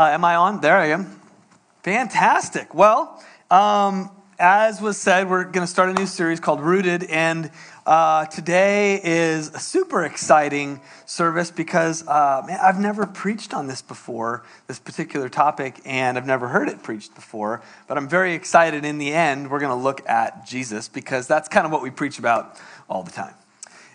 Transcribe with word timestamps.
Uh, 0.00 0.12
am 0.12 0.24
I 0.24 0.34
on? 0.36 0.62
There 0.62 0.78
I 0.78 0.86
am. 0.86 1.20
Fantastic. 1.82 2.74
Well, 2.74 3.22
um, 3.50 4.10
as 4.38 4.80
was 4.80 4.96
said, 4.96 5.28
we're 5.28 5.44
going 5.44 5.60
to 5.60 5.66
start 5.66 5.90
a 5.90 5.92
new 5.92 6.06
series 6.06 6.40
called 6.40 6.62
Rooted, 6.62 7.04
and 7.04 7.50
uh, 7.84 8.24
today 8.24 8.98
is 9.04 9.50
a 9.50 9.58
super 9.58 10.06
exciting 10.06 10.80
service 11.04 11.50
because 11.50 12.02
uh, 12.08 12.42
man, 12.46 12.58
I've 12.62 12.80
never 12.80 13.04
preached 13.04 13.52
on 13.52 13.66
this 13.66 13.82
before, 13.82 14.42
this 14.68 14.78
particular 14.78 15.28
topic, 15.28 15.82
and 15.84 16.16
I've 16.16 16.26
never 16.26 16.48
heard 16.48 16.70
it 16.70 16.82
preached 16.82 17.14
before. 17.14 17.60
But 17.86 17.98
I'm 17.98 18.08
very 18.08 18.32
excited. 18.32 18.86
In 18.86 18.96
the 18.96 19.12
end, 19.12 19.50
we're 19.50 19.60
going 19.60 19.76
to 19.76 19.84
look 19.84 20.08
at 20.08 20.46
Jesus 20.46 20.88
because 20.88 21.26
that's 21.26 21.46
kind 21.46 21.66
of 21.66 21.72
what 21.72 21.82
we 21.82 21.90
preach 21.90 22.18
about 22.18 22.58
all 22.88 23.02
the 23.02 23.12
time. 23.12 23.34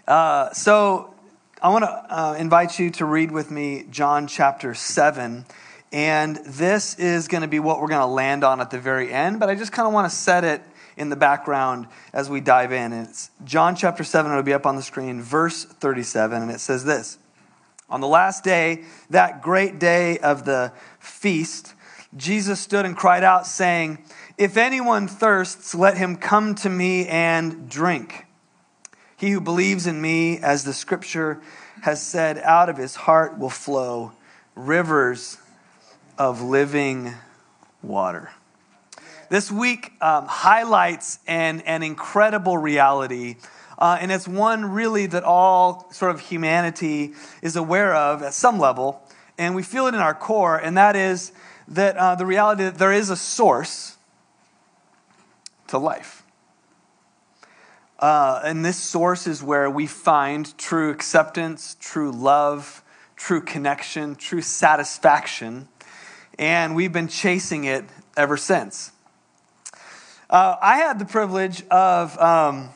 Uh, 0.07 0.53
so 0.53 1.15
I 1.63 1.69
want 1.69 1.83
to 1.83 1.89
uh, 1.89 2.35
invite 2.37 2.77
you 2.77 2.91
to 2.91 3.05
read 3.05 3.31
with 3.31 3.49
me 3.49 3.87
John 3.89 4.27
chapter 4.27 4.75
7. 4.75 5.45
And 5.91 6.37
this 6.37 6.95
is 6.95 7.27
going 7.27 7.41
to 7.41 7.47
be 7.47 7.59
what 7.59 7.79
we're 7.79 7.87
going 7.87 8.01
to 8.01 8.05
land 8.05 8.43
on 8.43 8.59
at 8.59 8.69
the 8.69 8.79
very 8.79 9.11
end, 9.11 9.39
but 9.39 9.49
I 9.49 9.55
just 9.55 9.71
kind 9.71 9.87
of 9.87 9.93
want 9.93 10.09
to 10.09 10.15
set 10.15 10.43
it 10.43 10.61
in 10.97 11.09
the 11.09 11.15
background 11.15 11.87
as 12.13 12.29
we 12.29 12.41
dive 12.41 12.71
in. 12.71 12.93
And 12.93 13.07
it's 13.07 13.31
John 13.43 13.75
chapter 13.75 14.03
7, 14.03 14.31
it'll 14.31 14.43
be 14.43 14.53
up 14.53 14.65
on 14.65 14.75
the 14.75 14.81
screen, 14.81 15.21
verse 15.21 15.63
37, 15.63 16.41
and 16.41 16.51
it 16.51 16.59
says 16.59 16.85
this 16.85 17.17
On 17.89 18.01
the 18.01 18.07
last 18.07 18.43
day, 18.43 18.83
that 19.09 19.41
great 19.41 19.79
day 19.79 20.17
of 20.19 20.45
the 20.45 20.73
feast, 20.99 21.73
Jesus 22.15 22.59
stood 22.59 22.85
and 22.85 22.95
cried 22.95 23.23
out, 23.23 23.45
saying, 23.45 23.99
If 24.37 24.57
anyone 24.57 25.07
thirsts, 25.07 25.75
let 25.75 25.97
him 25.97 26.15
come 26.15 26.55
to 26.55 26.69
me 26.69 27.07
and 27.07 27.69
drink. 27.69 28.25
He 29.17 29.31
who 29.31 29.39
believes 29.39 29.87
in 29.87 30.01
me, 30.01 30.39
as 30.39 30.63
the 30.65 30.73
scripture 30.73 31.41
has 31.83 32.01
said, 32.01 32.37
out 32.39 32.69
of 32.69 32.77
his 32.77 32.95
heart 32.95 33.37
will 33.37 33.49
flow 33.49 34.11
rivers 34.55 35.37
of 36.17 36.41
living 36.41 37.13
water. 37.81 38.31
This 39.29 39.51
week 39.51 39.91
um, 40.01 40.27
highlights 40.27 41.19
an, 41.27 41.61
an 41.61 41.83
incredible 41.83 42.57
reality, 42.57 43.37
uh, 43.77 43.97
and 43.99 44.11
it's 44.11 44.27
one 44.27 44.65
really 44.65 45.07
that 45.07 45.23
all 45.23 45.91
sort 45.91 46.11
of 46.11 46.21
humanity 46.21 47.13
is 47.41 47.55
aware 47.55 47.93
of 47.93 48.21
at 48.21 48.33
some 48.33 48.59
level, 48.59 49.01
and 49.37 49.55
we 49.55 49.63
feel 49.63 49.87
it 49.87 49.93
in 49.93 49.99
our 49.99 50.13
core, 50.13 50.57
and 50.57 50.77
that 50.77 50.95
is 50.95 51.31
that 51.67 51.97
uh, 51.97 52.15
the 52.15 52.25
reality 52.25 52.63
that 52.63 52.77
there 52.77 52.93
is 52.93 53.09
a 53.09 53.15
source 53.15 53.97
to 55.67 55.77
life. 55.77 56.23
Uh, 57.97 58.41
and 58.43 58.63
this 58.63 58.77
source 58.77 59.25
is 59.25 59.41
where 59.41 59.69
we 59.69 59.87
find 59.87 60.55
true 60.57 60.91
acceptance, 60.91 61.75
true 61.79 62.11
love, 62.11 62.83
true 63.15 63.41
connection, 63.41 64.15
true 64.15 64.41
satisfaction 64.41 65.67
and 66.37 66.75
we've 66.75 66.93
been 66.93 67.07
chasing 67.07 67.65
it 67.65 67.85
ever 68.17 68.37
since. 68.37 68.91
Uh, 70.29 70.55
I 70.61 70.77
had 70.77 70.99
the 70.99 71.05
privilege 71.05 71.63
of 71.69 72.17
um, 72.19 72.69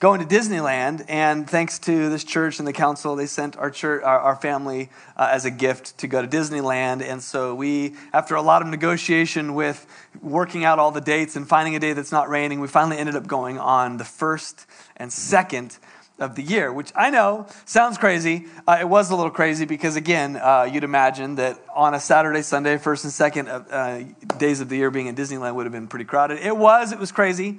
going 0.00 0.20
to 0.20 0.26
Disneyland, 0.26 1.04
and 1.08 1.48
thanks 1.48 1.78
to 1.78 2.10
this 2.10 2.24
church 2.24 2.58
and 2.58 2.68
the 2.68 2.74
council, 2.74 3.16
they 3.16 3.24
sent 3.24 3.56
our 3.56 3.70
church, 3.70 4.02
our, 4.02 4.20
our 4.20 4.36
family, 4.36 4.90
uh, 5.16 5.28
as 5.30 5.46
a 5.46 5.50
gift 5.50 5.96
to 5.98 6.06
go 6.06 6.20
to 6.20 6.28
Disneyland. 6.28 7.00
And 7.00 7.22
so 7.22 7.54
we, 7.54 7.94
after 8.12 8.34
a 8.34 8.42
lot 8.42 8.60
of 8.60 8.68
negotiation 8.68 9.54
with 9.54 9.86
working 10.20 10.64
out 10.64 10.78
all 10.78 10.90
the 10.90 11.00
dates 11.00 11.36
and 11.36 11.48
finding 11.48 11.74
a 11.74 11.78
day 11.78 11.94
that's 11.94 12.12
not 12.12 12.28
raining, 12.28 12.60
we 12.60 12.68
finally 12.68 12.98
ended 12.98 13.16
up 13.16 13.26
going 13.26 13.58
on 13.58 13.96
the 13.96 14.04
first 14.04 14.66
and 14.96 15.10
second 15.10 15.78
of 16.18 16.36
the 16.36 16.42
year, 16.42 16.72
which 16.72 16.92
I 16.94 17.10
know 17.10 17.46
sounds 17.64 17.98
crazy. 17.98 18.46
Uh, 18.68 18.78
it 18.80 18.88
was 18.88 19.10
a 19.10 19.16
little 19.16 19.32
crazy 19.32 19.64
because, 19.64 19.96
again, 19.96 20.36
uh, 20.36 20.68
you'd 20.70 20.84
imagine 20.84 21.34
that 21.36 21.58
on 21.74 21.94
a 21.94 22.00
Saturday, 22.00 22.42
Sunday, 22.42 22.78
first 22.78 23.04
and 23.04 23.12
second 23.12 23.48
uh, 23.48 24.04
days 24.38 24.60
of 24.60 24.68
the 24.68 24.76
year 24.76 24.90
being 24.90 25.08
in 25.08 25.16
Disneyland 25.16 25.56
would 25.56 25.66
have 25.66 25.72
been 25.72 25.88
pretty 25.88 26.04
crowded. 26.04 26.38
It 26.38 26.56
was, 26.56 26.92
it 26.92 26.98
was 26.98 27.10
crazy. 27.10 27.58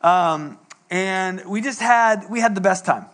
Um, 0.00 0.58
and 0.90 1.44
we 1.46 1.60
just 1.60 1.80
had, 1.80 2.30
we 2.30 2.40
had 2.40 2.54
the 2.54 2.60
best 2.60 2.86
time. 2.86 3.06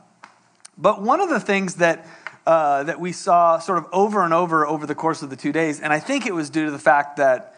But 0.76 1.02
one 1.02 1.20
of 1.20 1.28
the 1.28 1.40
things 1.40 1.76
that, 1.76 2.06
uh, 2.46 2.84
that 2.84 3.00
we 3.00 3.10
saw 3.10 3.58
sort 3.58 3.78
of 3.78 3.86
over 3.92 4.24
and 4.24 4.32
over 4.32 4.64
over 4.66 4.86
the 4.86 4.94
course 4.94 5.22
of 5.22 5.30
the 5.30 5.36
two 5.36 5.52
days, 5.52 5.80
and 5.80 5.92
I 5.92 5.98
think 5.98 6.24
it 6.24 6.34
was 6.34 6.50
due 6.50 6.66
to 6.66 6.70
the 6.70 6.78
fact 6.78 7.16
that 7.16 7.56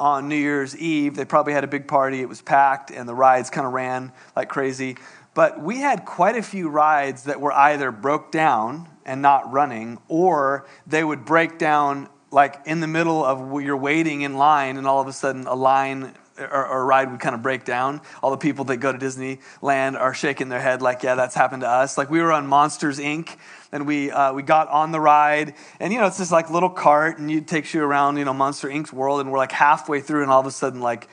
on 0.00 0.28
New 0.28 0.36
Year's 0.36 0.76
Eve, 0.76 1.14
they 1.14 1.24
probably 1.24 1.52
had 1.52 1.62
a 1.62 1.68
big 1.68 1.86
party, 1.86 2.20
it 2.20 2.28
was 2.28 2.42
packed, 2.42 2.90
and 2.90 3.08
the 3.08 3.14
rides 3.14 3.48
kind 3.50 3.66
of 3.66 3.72
ran 3.72 4.12
like 4.34 4.48
crazy. 4.48 4.96
But 5.34 5.60
we 5.60 5.78
had 5.78 6.04
quite 6.04 6.36
a 6.36 6.42
few 6.42 6.68
rides 6.68 7.24
that 7.24 7.40
were 7.40 7.52
either 7.52 7.90
broke 7.90 8.30
down 8.30 8.88
and 9.04 9.20
not 9.20 9.52
running, 9.52 9.98
or 10.08 10.66
they 10.86 11.02
would 11.04 11.24
break 11.24 11.58
down 11.58 12.08
like 12.30 12.60
in 12.66 12.80
the 12.80 12.86
middle 12.86 13.24
of 13.24 13.62
you're 13.62 13.76
waiting 13.76 14.22
in 14.22 14.36
line, 14.36 14.76
and 14.76 14.86
all 14.86 15.00
of 15.00 15.08
a 15.08 15.12
sudden 15.12 15.46
a 15.46 15.54
line 15.54 16.14
or, 16.38 16.66
or, 16.66 16.80
a 16.80 16.84
ride 16.84 17.10
would 17.10 17.20
kind 17.20 17.34
of 17.34 17.42
break 17.42 17.64
down. 17.64 18.00
All 18.22 18.30
the 18.30 18.36
people 18.36 18.64
that 18.66 18.78
go 18.78 18.90
to 18.90 18.98
Disneyland 18.98 19.98
are 19.98 20.14
shaking 20.14 20.48
their 20.48 20.60
head 20.60 20.82
like, 20.82 21.04
yeah, 21.04 21.14
that's 21.14 21.34
happened 21.34 21.62
to 21.62 21.68
us. 21.68 21.96
Like 21.96 22.10
we 22.10 22.20
were 22.20 22.32
on 22.32 22.48
Monsters 22.48 22.98
Inc. 22.98 23.36
and 23.70 23.86
we 23.86 24.10
uh, 24.10 24.32
we 24.32 24.42
got 24.42 24.68
on 24.68 24.92
the 24.92 25.00
ride, 25.00 25.54
and 25.80 25.92
you 25.92 25.98
know 25.98 26.06
it's 26.06 26.18
this 26.18 26.32
like 26.32 26.50
little 26.50 26.70
cart, 26.70 27.18
and 27.18 27.30
it 27.30 27.46
takes 27.46 27.74
you 27.74 27.82
around 27.82 28.16
you 28.16 28.24
know 28.24 28.34
Monster 28.34 28.68
Inc.'s 28.68 28.92
world, 28.92 29.20
and 29.20 29.30
we're 29.32 29.38
like 29.38 29.52
halfway 29.52 30.00
through, 30.00 30.22
and 30.22 30.30
all 30.30 30.40
of 30.40 30.46
a 30.46 30.52
sudden 30.52 30.80
like 30.80 31.08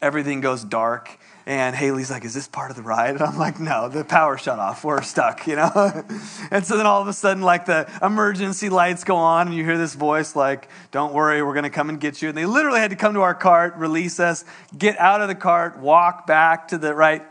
everything 0.00 0.40
goes 0.40 0.64
dark 0.64 1.18
and 1.46 1.76
Haley's 1.76 2.10
like, 2.10 2.24
Is 2.24 2.34
this 2.34 2.48
part 2.48 2.70
of 2.70 2.76
the 2.76 2.82
ride? 2.82 3.10
And 3.14 3.22
I'm 3.22 3.38
like, 3.38 3.60
No, 3.60 3.88
the 3.88 4.04
power 4.04 4.38
shut 4.38 4.58
off. 4.58 4.84
We're 4.84 5.02
stuck, 5.02 5.46
you 5.46 5.56
know? 5.56 5.70
and 6.50 6.64
so 6.64 6.76
then 6.76 6.86
all 6.86 7.02
of 7.02 7.08
a 7.08 7.12
sudden, 7.12 7.42
like 7.42 7.66
the 7.66 7.90
emergency 8.02 8.68
lights 8.68 9.04
go 9.04 9.16
on, 9.16 9.48
and 9.48 9.56
you 9.56 9.64
hear 9.64 9.78
this 9.78 9.94
voice, 9.94 10.34
like, 10.34 10.68
Don't 10.90 11.12
worry, 11.12 11.42
we're 11.42 11.52
going 11.52 11.64
to 11.64 11.70
come 11.70 11.88
and 11.88 12.00
get 12.00 12.22
you. 12.22 12.28
And 12.28 12.38
they 12.38 12.46
literally 12.46 12.80
had 12.80 12.90
to 12.90 12.96
come 12.96 13.14
to 13.14 13.20
our 13.20 13.34
cart, 13.34 13.76
release 13.76 14.20
us, 14.20 14.44
get 14.76 14.98
out 14.98 15.20
of 15.20 15.28
the 15.28 15.34
cart, 15.34 15.78
walk 15.78 16.26
back 16.26 16.68
to 16.68 16.78
the 16.78 16.94
right, 16.94 17.22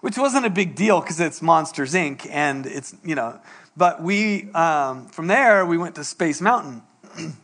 which 0.00 0.18
wasn't 0.18 0.46
a 0.46 0.50
big 0.50 0.74
deal 0.74 1.00
because 1.00 1.20
it's 1.20 1.40
Monsters 1.40 1.94
Inc. 1.94 2.28
And 2.30 2.66
it's, 2.66 2.94
you 3.04 3.14
know, 3.14 3.40
but 3.76 4.02
we, 4.02 4.50
um, 4.52 5.06
from 5.06 5.26
there, 5.26 5.66
we 5.66 5.78
went 5.78 5.96
to 5.96 6.04
Space 6.04 6.40
Mountain. 6.40 6.82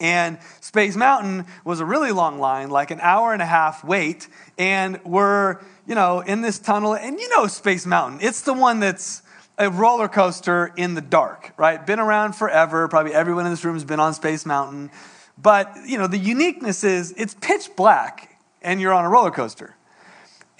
And 0.00 0.38
Space 0.60 0.96
Mountain 0.96 1.46
was 1.64 1.80
a 1.80 1.84
really 1.84 2.12
long 2.12 2.38
line, 2.38 2.70
like 2.70 2.90
an 2.90 3.00
hour 3.00 3.32
and 3.32 3.42
a 3.42 3.46
half 3.46 3.82
wait. 3.82 4.28
And 4.56 5.02
we're, 5.04 5.58
you 5.86 5.94
know, 5.94 6.20
in 6.20 6.40
this 6.40 6.58
tunnel. 6.58 6.94
And 6.94 7.18
you 7.18 7.28
know 7.30 7.46
Space 7.48 7.84
Mountain, 7.84 8.20
it's 8.22 8.42
the 8.42 8.54
one 8.54 8.78
that's 8.80 9.22
a 9.58 9.70
roller 9.70 10.06
coaster 10.06 10.72
in 10.76 10.94
the 10.94 11.00
dark, 11.00 11.52
right? 11.56 11.84
Been 11.84 11.98
around 11.98 12.34
forever. 12.34 12.86
Probably 12.86 13.12
everyone 13.12 13.44
in 13.44 13.50
this 13.50 13.64
room 13.64 13.74
has 13.74 13.84
been 13.84 13.98
on 13.98 14.14
Space 14.14 14.46
Mountain. 14.46 14.90
But, 15.36 15.76
you 15.84 15.98
know, 15.98 16.06
the 16.06 16.18
uniqueness 16.18 16.84
is 16.84 17.12
it's 17.16 17.34
pitch 17.34 17.70
black 17.76 18.38
and 18.62 18.80
you're 18.80 18.92
on 18.92 19.04
a 19.04 19.08
roller 19.08 19.32
coaster. 19.32 19.74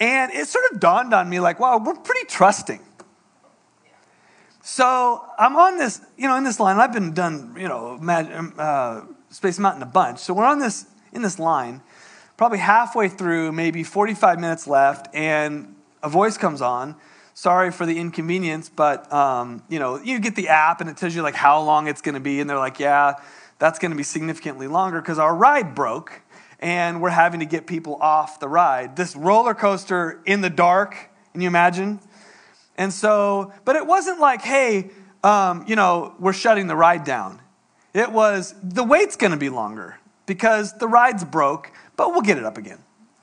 And 0.01 0.31
it 0.31 0.47
sort 0.47 0.65
of 0.71 0.79
dawned 0.79 1.13
on 1.13 1.29
me 1.29 1.39
like, 1.39 1.59
wow, 1.59 1.77
we're 1.77 1.95
pretty 1.95 2.25
trusting. 2.25 2.81
So 4.61 5.25
I'm 5.37 5.55
on 5.55 5.77
this, 5.77 6.01
you 6.17 6.27
know, 6.27 6.35
in 6.35 6.43
this 6.43 6.59
line. 6.59 6.77
I've 6.77 6.93
been 6.93 7.13
done, 7.13 7.55
you 7.57 7.67
know, 7.67 7.97
uh, 8.57 9.01
Space 9.29 9.59
Mountain 9.59 9.83
a 9.83 9.87
bunch. 9.87 10.19
So 10.19 10.33
we're 10.33 10.45
on 10.45 10.59
this 10.59 10.85
in 11.11 11.21
this 11.21 11.39
line, 11.39 11.81
probably 12.37 12.59
halfway 12.59 13.09
through, 13.09 13.51
maybe 13.51 13.83
45 13.83 14.39
minutes 14.39 14.67
left, 14.67 15.07
and 15.13 15.75
a 16.03 16.09
voice 16.09 16.37
comes 16.37 16.61
on. 16.61 16.95
Sorry 17.33 17.71
for 17.71 17.85
the 17.85 17.97
inconvenience, 17.97 18.69
but 18.69 19.11
um, 19.13 19.63
you 19.69 19.79
know, 19.79 19.99
you 20.01 20.19
get 20.19 20.35
the 20.35 20.49
app 20.49 20.81
and 20.81 20.89
it 20.89 20.97
tells 20.97 21.15
you 21.15 21.21
like 21.21 21.35
how 21.35 21.61
long 21.61 21.87
it's 21.87 22.01
going 22.01 22.15
to 22.15 22.21
be, 22.21 22.39
and 22.39 22.49
they're 22.49 22.57
like, 22.57 22.79
yeah, 22.79 23.15
that's 23.59 23.79
going 23.79 23.91
to 23.91 23.97
be 23.97 24.03
significantly 24.03 24.67
longer 24.67 25.01
because 25.01 25.19
our 25.19 25.35
ride 25.35 25.73
broke, 25.73 26.21
and 26.59 27.01
we're 27.01 27.09
having 27.09 27.39
to 27.39 27.45
get 27.45 27.67
people 27.67 27.95
off 27.95 28.39
the 28.39 28.49
ride. 28.49 28.95
This 28.95 29.15
roller 29.15 29.53
coaster 29.53 30.21
in 30.25 30.41
the 30.41 30.49
dark, 30.49 30.95
can 31.33 31.41
you 31.41 31.47
imagine? 31.47 31.99
And 32.77 32.93
so, 32.93 33.53
but 33.65 33.75
it 33.75 33.85
wasn't 33.85 34.19
like, 34.19 34.41
hey, 34.41 34.89
um, 35.23 35.65
you 35.67 35.75
know, 35.75 36.15
we're 36.19 36.33
shutting 36.33 36.67
the 36.67 36.75
ride 36.75 37.03
down. 37.03 37.41
It 37.93 38.11
was 38.11 38.53
the 38.63 38.83
wait's 38.83 39.15
going 39.15 39.31
to 39.31 39.37
be 39.37 39.49
longer 39.49 39.99
because 40.25 40.77
the 40.77 40.87
ride's 40.87 41.23
broke, 41.23 41.71
but 41.95 42.11
we'll 42.11 42.21
get 42.21 42.37
it 42.37 42.45
up 42.45 42.57
again. 42.57 42.79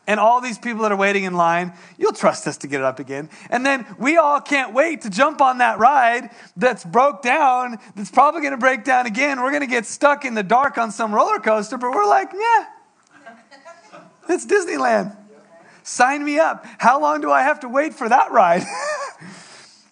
And 0.09 0.21
all 0.21 0.41
these 0.41 0.59
people 0.59 0.83
that 0.83 0.93
are 0.93 0.97
waiting 0.97 1.25
in 1.25 1.35
line, 1.35 1.73
you'll 1.99 2.13
trust 2.13 2.47
us 2.47 2.59
to 2.59 2.69
get 2.69 2.81
it 2.81 2.85
up 2.85 3.01
again. 3.01 3.29
And 3.51 3.67
then 3.67 3.85
we 3.99 4.17
all 4.17 4.41
can't 4.41 4.73
wait 4.73 5.01
to 5.01 5.11
jump 5.11 5.41
on 5.41 5.59
that 5.59 5.79
ride 5.79 6.31
that's 6.57 6.85
broke 6.85 7.23
down, 7.23 7.79
that's 7.97 8.11
probably 8.11 8.41
going 8.41 8.53
to 8.53 8.59
break 8.59 8.85
down 8.85 9.07
again. 9.07 9.41
We're 9.41 9.51
going 9.51 9.63
to 9.63 9.67
get 9.67 9.85
stuck 9.85 10.25
in 10.25 10.35
the 10.35 10.45
dark 10.45 10.79
on 10.79 10.93
some 10.93 11.13
roller 11.13 11.41
coaster, 11.41 11.77
but 11.77 11.91
we're 11.91 12.07
like, 12.07 12.29
yeah, 12.33 12.67
it's 14.29 14.47
Disneyland. 14.47 15.17
Sign 15.83 16.25
me 16.25 16.39
up. 16.39 16.67
How 16.79 17.01
long 17.01 17.21
do 17.21 17.31
I 17.31 17.43
have 17.43 17.61
to 17.61 17.69
wait 17.69 17.95
for 17.95 18.09
that 18.09 18.31
ride? 18.33 18.63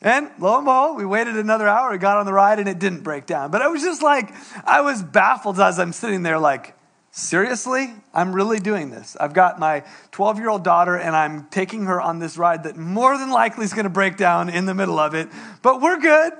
And 0.05 0.31
lo 0.39 0.56
and 0.56 0.67
behold, 0.67 0.99
we 0.99 1.06
waited 1.06 1.37
another 1.39 1.67
hour, 1.67 1.91
we 1.91 1.97
got 1.97 2.19
on 2.19 2.27
the 2.27 2.33
ride, 2.33 2.59
and 2.59 2.69
it 2.69 2.79
didn't 2.79 3.01
break 3.01 3.25
down. 3.25 3.51
But 3.51 3.62
I 3.62 3.69
was 3.69 3.83
just 3.83 4.03
like, 4.03 4.31
I 4.67 4.83
was 4.83 5.03
baffled 5.03 5.59
as 5.59 5.79
I'm 5.79 5.95
sitting 5.95 6.23
there, 6.23 6.39
like, 6.39 6.77
seriously? 7.11 7.95
I'm 8.12 8.35
really 8.35 8.61
doing 8.61 8.91
this. 8.91 9.17
I've 9.19 9.33
got 9.33 9.59
my 9.59 9.83
12 10.11 10.39
year 10.39 10.51
old 10.51 10.62
daughter, 10.62 10.95
and 10.95 11.17
I'm 11.17 11.47
taking 11.47 11.87
her 11.87 12.03
on 12.03 12.19
this 12.19 12.37
ride 12.37 12.65
that 12.65 12.77
more 12.77 13.17
than 13.17 13.31
likely 13.31 13.65
is 13.65 13.73
going 13.73 13.85
to 13.85 13.91
break 13.91 14.19
down 14.19 14.51
in 14.51 14.67
the 14.67 14.75
middle 14.75 14.99
of 14.99 15.15
it, 15.15 15.29
but 15.62 15.81
we're 15.81 15.99
good. 15.99 16.35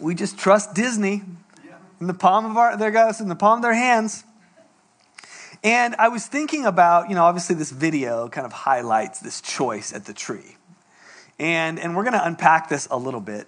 We 0.00 0.16
just 0.16 0.36
trust 0.36 0.74
Disney. 0.74 1.22
in 2.00 2.08
the 2.08 2.14
palm 2.14 2.46
of 2.46 2.56
our, 2.56 2.76
there 2.76 2.90
goes, 2.90 3.20
in 3.20 3.28
the 3.28 3.36
palm 3.36 3.60
of 3.60 3.62
their 3.62 3.74
hands. 3.74 4.24
And 5.62 5.94
I 6.00 6.08
was 6.08 6.26
thinking 6.26 6.66
about, 6.66 7.08
you 7.08 7.14
know, 7.14 7.24
obviously 7.24 7.54
this 7.54 7.70
video 7.70 8.28
kind 8.28 8.44
of 8.44 8.52
highlights 8.52 9.20
this 9.20 9.40
choice 9.40 9.94
at 9.94 10.04
the 10.04 10.12
tree. 10.12 10.56
And, 11.38 11.78
and 11.78 11.96
we're 11.96 12.04
going 12.04 12.14
to 12.14 12.24
unpack 12.24 12.68
this 12.68 12.86
a 12.90 12.96
little 12.96 13.20
bit. 13.20 13.46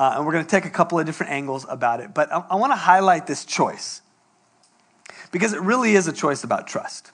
Uh, 0.00 0.14
and 0.16 0.26
we're 0.26 0.32
going 0.32 0.44
to 0.44 0.50
take 0.50 0.64
a 0.64 0.70
couple 0.70 0.98
of 0.98 1.06
different 1.06 1.32
angles 1.32 1.66
about 1.68 2.00
it. 2.00 2.14
But 2.14 2.32
I, 2.32 2.44
I 2.50 2.54
want 2.56 2.72
to 2.72 2.76
highlight 2.76 3.26
this 3.26 3.44
choice 3.44 4.00
because 5.32 5.52
it 5.52 5.60
really 5.60 5.94
is 5.94 6.08
a 6.08 6.12
choice 6.12 6.44
about 6.44 6.66
trust. 6.66 7.10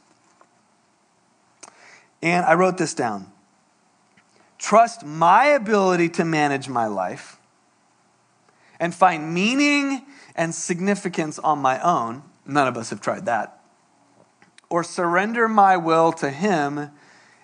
And 2.22 2.44
I 2.44 2.54
wrote 2.54 2.78
this 2.78 2.94
down 2.94 3.30
trust 4.56 5.04
my 5.04 5.46
ability 5.46 6.08
to 6.08 6.24
manage 6.24 6.70
my 6.70 6.86
life 6.86 7.38
and 8.80 8.94
find 8.94 9.34
meaning 9.34 10.02
and 10.34 10.54
significance 10.54 11.38
on 11.38 11.58
my 11.58 11.78
own. 11.80 12.22
None 12.46 12.66
of 12.66 12.76
us 12.76 12.90
have 12.90 13.00
tried 13.00 13.26
that. 13.26 13.60
Or 14.70 14.82
surrender 14.82 15.48
my 15.48 15.76
will 15.76 16.12
to 16.14 16.30
Him 16.30 16.90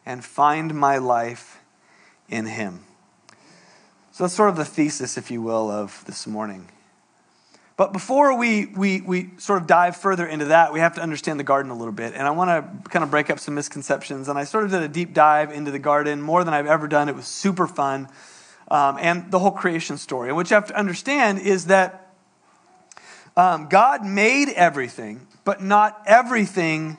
and 0.06 0.24
find 0.24 0.74
my 0.74 0.98
life 0.98 1.59
in 2.30 2.46
Him. 2.46 2.84
So 4.12 4.24
that's 4.24 4.34
sort 4.34 4.50
of 4.50 4.56
the 4.56 4.64
thesis, 4.64 5.18
if 5.18 5.30
you 5.30 5.42
will, 5.42 5.70
of 5.70 6.04
this 6.06 6.26
morning. 6.26 6.68
But 7.76 7.94
before 7.94 8.36
we, 8.36 8.66
we, 8.66 9.00
we 9.00 9.30
sort 9.38 9.62
of 9.62 9.66
dive 9.66 9.96
further 9.96 10.26
into 10.26 10.44
that, 10.46 10.70
we 10.70 10.80
have 10.80 10.96
to 10.96 11.00
understand 11.00 11.40
the 11.40 11.44
garden 11.44 11.70
a 11.70 11.74
little 11.74 11.94
bit. 11.94 12.12
And 12.12 12.26
I 12.26 12.30
want 12.30 12.50
to 12.50 12.90
kind 12.90 13.02
of 13.02 13.10
break 13.10 13.30
up 13.30 13.38
some 13.38 13.54
misconceptions. 13.54 14.28
And 14.28 14.38
I 14.38 14.44
sort 14.44 14.64
of 14.64 14.70
did 14.70 14.82
a 14.82 14.88
deep 14.88 15.14
dive 15.14 15.50
into 15.50 15.70
the 15.70 15.78
garden, 15.78 16.20
more 16.20 16.44
than 16.44 16.52
I've 16.52 16.66
ever 16.66 16.88
done. 16.88 17.08
It 17.08 17.16
was 17.16 17.26
super 17.26 17.66
fun. 17.66 18.08
Um, 18.70 18.98
and 19.00 19.30
the 19.30 19.38
whole 19.38 19.50
creation 19.50 19.96
story. 19.96 20.28
And 20.28 20.36
what 20.36 20.50
you 20.50 20.56
have 20.56 20.66
to 20.66 20.78
understand 20.78 21.38
is 21.38 21.66
that 21.66 22.12
um, 23.36 23.68
God 23.68 24.04
made 24.04 24.50
everything, 24.50 25.26
but 25.44 25.62
not 25.62 26.02
everything 26.04 26.98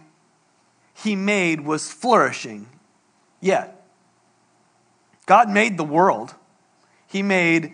He 0.96 1.16
made 1.16 1.62
was 1.62 1.92
flourishing 1.92 2.68
yet. 3.40 3.81
God 5.26 5.50
made 5.50 5.78
the 5.78 5.84
world, 5.84 6.36
He 7.08 7.22
made 7.22 7.74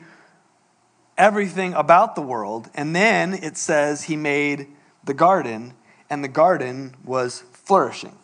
everything 1.18 1.74
about 1.74 2.16
the 2.16 2.22
world. 2.22 2.70
And 2.76 2.96
then 2.96 3.34
it 3.34 3.58
says 3.58 4.04
he 4.04 4.16
made 4.16 4.68
the 5.04 5.14
garden, 5.14 5.74
and 6.10 6.24
the 6.24 6.30
garden 6.30 6.96
was 7.04 7.44
flourishing. 7.52 8.18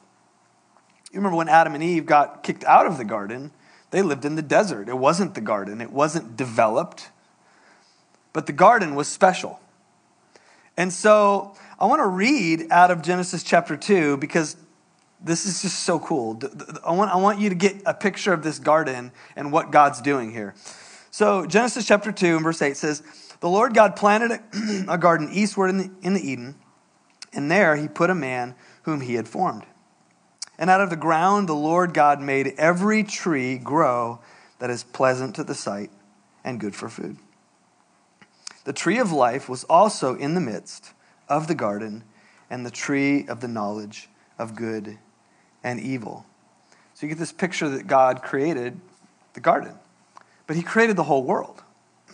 You 1.11 1.19
remember 1.19 1.37
when 1.37 1.49
Adam 1.49 1.73
and 1.73 1.83
Eve 1.83 2.05
got 2.05 2.43
kicked 2.43 2.63
out 2.65 2.85
of 2.85 2.97
the 2.97 3.05
garden, 3.05 3.51
they 3.91 4.01
lived 4.01 4.25
in 4.25 4.35
the 4.35 4.41
desert. 4.41 4.89
It 4.89 4.97
wasn't 4.97 5.35
the 5.35 5.41
garden, 5.41 5.81
it 5.81 5.91
wasn't 5.91 6.37
developed, 6.37 7.09
but 8.31 8.47
the 8.47 8.53
garden 8.53 8.95
was 8.95 9.07
special. 9.07 9.59
And 10.75 10.91
so 10.91 11.55
I 11.79 11.85
want 11.85 11.99
to 11.99 12.07
read 12.07 12.71
out 12.71 12.89
of 12.89 13.03
Genesis 13.03 13.43
chapter 13.43 13.77
2 13.77 14.17
because 14.17 14.57
this 15.23 15.45
is 15.45 15.61
just 15.61 15.79
so 15.79 15.99
cool. 15.99 16.39
I 16.85 16.91
want, 16.91 17.11
I 17.11 17.15
want 17.15 17.39
you 17.39 17.49
to 17.49 17.55
get 17.55 17.81
a 17.85 17.93
picture 17.93 18.33
of 18.33 18.43
this 18.43 18.59
garden 18.59 19.11
and 19.35 19.51
what 19.51 19.71
God's 19.71 20.01
doing 20.01 20.31
here. 20.31 20.53
So, 21.11 21.45
Genesis 21.45 21.85
chapter 21.85 22.11
2 22.11 22.35
and 22.35 22.43
verse 22.43 22.61
8 22.61 22.75
says, 22.75 23.03
The 23.39 23.49
Lord 23.49 23.73
God 23.73 23.95
planted 23.95 24.41
a 24.89 24.97
garden 24.97 25.29
eastward 25.31 25.69
in 25.69 25.77
the, 25.77 25.91
in 26.01 26.13
the 26.13 26.21
Eden, 26.21 26.55
and 27.31 27.49
there 27.49 27.75
he 27.75 27.87
put 27.87 28.09
a 28.09 28.15
man 28.15 28.55
whom 28.83 29.01
he 29.01 29.13
had 29.13 29.27
formed. 29.27 29.63
And 30.57 30.69
out 30.69 30.81
of 30.81 30.89
the 30.89 30.95
ground 30.95 31.47
the 31.47 31.53
Lord 31.53 31.93
God 31.93 32.19
made 32.21 32.53
every 32.57 33.03
tree 33.03 33.57
grow 33.57 34.19
that 34.59 34.69
is 34.69 34.83
pleasant 34.83 35.35
to 35.35 35.43
the 35.43 35.55
sight 35.55 35.91
and 36.43 36.59
good 36.59 36.75
for 36.75 36.89
food. 36.89 37.17
The 38.65 38.73
tree 38.73 38.99
of 38.99 39.11
life 39.11 39.47
was 39.47 39.63
also 39.65 40.15
in 40.15 40.35
the 40.35 40.41
midst 40.41 40.93
of 41.29 41.47
the 41.47 41.55
garden, 41.55 42.03
and 42.49 42.65
the 42.65 42.71
tree 42.71 43.25
of 43.27 43.39
the 43.39 43.47
knowledge 43.47 44.09
of 44.37 44.55
good 44.55 44.97
and 45.63 45.79
evil. 45.79 46.25
So 46.93 47.05
you 47.05 47.09
get 47.09 47.19
this 47.19 47.31
picture 47.31 47.69
that 47.69 47.87
God 47.87 48.21
created 48.21 48.79
the 49.33 49.39
garden. 49.39 49.73
But 50.45 50.55
he 50.55 50.63
created 50.63 50.95
the 50.95 51.03
whole 51.03 51.23
world. 51.23 51.63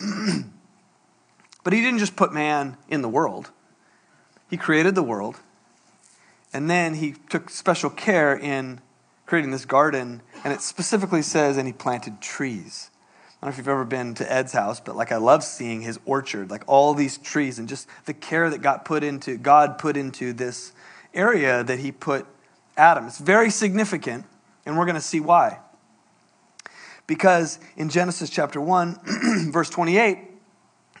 but 1.64 1.72
he 1.72 1.80
didn't 1.80 1.98
just 1.98 2.16
put 2.16 2.32
man 2.32 2.76
in 2.88 3.02
the 3.02 3.08
world, 3.08 3.50
he 4.48 4.56
created 4.56 4.94
the 4.94 5.02
world. 5.02 5.36
And 6.52 6.68
then 6.68 6.94
he 6.94 7.14
took 7.28 7.48
special 7.48 7.90
care 7.90 8.36
in 8.36 8.80
creating 9.24 9.52
this 9.52 9.64
garden. 9.64 10.20
And 10.42 10.52
it 10.52 10.60
specifically 10.60 11.22
says, 11.22 11.56
and 11.56 11.68
he 11.68 11.72
planted 11.72 12.20
trees. 12.20 12.90
I 13.40 13.46
don't 13.46 13.50
know 13.50 13.52
if 13.54 13.58
you've 13.58 13.68
ever 13.68 13.84
been 13.84 14.14
to 14.14 14.30
Ed's 14.30 14.52
house, 14.52 14.80
but 14.80 14.96
like 14.96 15.12
I 15.12 15.16
love 15.16 15.44
seeing 15.44 15.80
his 15.80 16.00
orchard, 16.04 16.50
like 16.50 16.64
all 16.66 16.92
these 16.92 17.16
trees 17.16 17.58
and 17.58 17.68
just 17.68 17.88
the 18.04 18.12
care 18.12 18.50
that 18.50 18.62
got 18.62 18.84
put 18.84 19.04
into 19.04 19.36
God 19.36 19.78
put 19.78 19.96
into 19.96 20.32
this 20.32 20.72
area 21.14 21.62
that 21.64 21.78
he 21.78 21.92
put 21.92 22.26
Adam. 22.76 23.06
It's 23.06 23.18
very 23.18 23.50
significant, 23.50 24.24
and 24.66 24.78
we're 24.78 24.86
going 24.86 24.94
to 24.94 25.00
see 25.00 25.20
why. 25.20 25.58
Because 27.06 27.58
in 27.76 27.88
Genesis 27.88 28.30
chapter 28.30 28.60
1, 28.60 29.50
verse 29.52 29.68
28, 29.70 30.18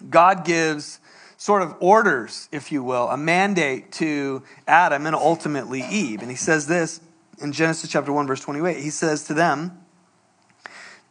God 0.08 0.44
gives 0.44 0.98
sort 1.36 1.62
of 1.62 1.74
orders, 1.80 2.48
if 2.52 2.70
you 2.70 2.82
will, 2.82 3.08
a 3.08 3.16
mandate 3.16 3.92
to 3.92 4.42
Adam 4.66 5.06
and 5.06 5.14
ultimately 5.14 5.82
Eve. 5.90 6.20
And 6.20 6.30
he 6.30 6.36
says 6.36 6.66
this 6.66 7.00
in 7.40 7.52
Genesis 7.52 7.90
chapter 7.90 8.12
1, 8.12 8.26
verse 8.26 8.40
28. 8.40 8.76
He 8.78 8.90
says 8.90 9.24
to 9.24 9.34
them, 9.34 9.80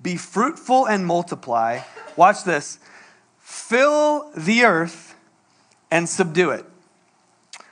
Be 0.02 0.18
fruitful 0.18 0.86
and 0.86 1.06
multiply. 1.06 1.82
Watch 2.16 2.44
this. 2.44 2.80
Fill 3.40 4.30
the 4.36 4.64
earth 4.64 5.16
and 5.90 6.08
subdue 6.08 6.52
it. 6.52 6.66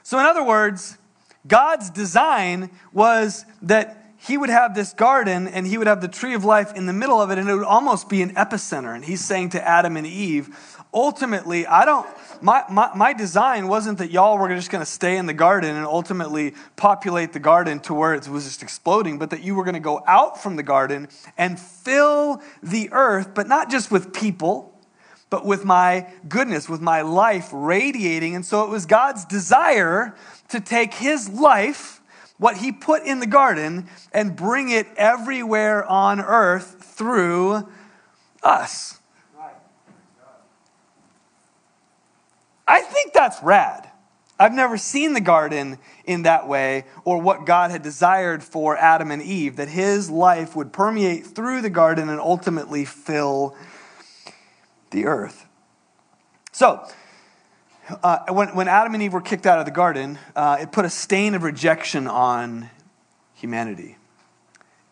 So, 0.01 0.17
in 0.17 0.25
other 0.25 0.43
words, 0.43 0.97
God's 1.47 1.89
design 1.89 2.69
was 2.91 3.45
that 3.61 4.07
he 4.17 4.37
would 4.37 4.49
have 4.49 4.73
this 4.73 4.93
garden 4.93 5.47
and 5.47 5.65
he 5.65 5.77
would 5.77 5.87
have 5.87 6.01
the 6.01 6.07
tree 6.07 6.33
of 6.33 6.43
life 6.43 6.73
in 6.75 6.85
the 6.85 6.93
middle 6.93 7.21
of 7.21 7.29
it, 7.31 7.37
and 7.37 7.47
it 7.47 7.55
would 7.55 7.63
almost 7.63 8.09
be 8.09 8.21
an 8.21 8.33
epicenter. 8.33 8.93
And 8.95 9.05
he's 9.05 9.23
saying 9.23 9.49
to 9.51 9.65
Adam 9.65 9.95
and 9.95 10.07
Eve, 10.07 10.49
ultimately, 10.93 11.67
I 11.67 11.85
don't, 11.85 12.07
my, 12.41 12.63
my, 12.69 12.89
my 12.95 13.13
design 13.13 13.67
wasn't 13.67 13.99
that 13.99 14.09
y'all 14.09 14.37
were 14.37 14.49
just 14.49 14.71
going 14.71 14.81
to 14.83 14.89
stay 14.89 15.17
in 15.17 15.27
the 15.27 15.33
garden 15.33 15.75
and 15.75 15.85
ultimately 15.85 16.55
populate 16.75 17.33
the 17.33 17.39
garden 17.39 17.79
to 17.81 17.93
where 17.93 18.15
it 18.15 18.27
was 18.27 18.45
just 18.45 18.63
exploding, 18.63 19.19
but 19.19 19.29
that 19.29 19.43
you 19.43 19.53
were 19.53 19.63
going 19.63 19.75
to 19.75 19.79
go 19.79 20.03
out 20.07 20.41
from 20.41 20.55
the 20.55 20.63
garden 20.63 21.07
and 21.37 21.59
fill 21.59 22.41
the 22.63 22.89
earth, 22.91 23.35
but 23.35 23.47
not 23.47 23.69
just 23.69 23.91
with 23.91 24.13
people, 24.13 24.76
but 25.29 25.45
with 25.45 25.65
my 25.65 26.07
goodness, 26.27 26.69
with 26.69 26.81
my 26.81 27.01
life 27.01 27.49
radiating. 27.51 28.35
And 28.35 28.45
so 28.45 28.63
it 28.63 28.69
was 28.69 28.85
God's 28.85 29.25
desire 29.25 30.15
to 30.49 30.59
take 30.59 30.93
his 30.93 31.29
life 31.29 32.01
what 32.37 32.57
he 32.57 32.71
put 32.71 33.03
in 33.03 33.19
the 33.19 33.27
garden 33.27 33.87
and 34.13 34.35
bring 34.35 34.69
it 34.69 34.87
everywhere 34.95 35.85
on 35.85 36.21
earth 36.21 36.83
through 36.83 37.67
us. 38.43 38.99
I 42.67 42.81
think 42.81 43.13
that's 43.13 43.41
rad. 43.41 43.89
I've 44.39 44.53
never 44.53 44.77
seen 44.77 45.13
the 45.13 45.21
garden 45.21 45.79
in 46.05 46.23
that 46.23 46.47
way 46.47 46.85
or 47.05 47.19
what 47.19 47.45
God 47.45 47.71
had 47.71 47.81
desired 47.81 48.43
for 48.43 48.77
Adam 48.77 49.09
and 49.09 49.21
Eve, 49.21 49.55
that 49.55 49.69
his 49.69 50.11
life 50.11 50.55
would 50.55 50.71
permeate 50.71 51.25
through 51.25 51.61
the 51.61 51.71
garden 51.71 52.07
and 52.07 52.19
ultimately 52.19 52.85
fill 52.85 53.55
the 54.91 55.05
earth. 55.05 55.45
So, 56.51 56.87
uh, 58.03 58.19
when, 58.29 58.55
when 58.55 58.67
Adam 58.67 58.93
and 58.93 59.03
Eve 59.03 59.13
were 59.13 59.21
kicked 59.21 59.45
out 59.45 59.59
of 59.59 59.65
the 59.65 59.71
garden, 59.71 60.17
uh, 60.35 60.57
it 60.59 60.71
put 60.71 60.85
a 60.85 60.89
stain 60.89 61.35
of 61.35 61.43
rejection 61.43 62.07
on 62.07 62.69
humanity. 63.33 63.97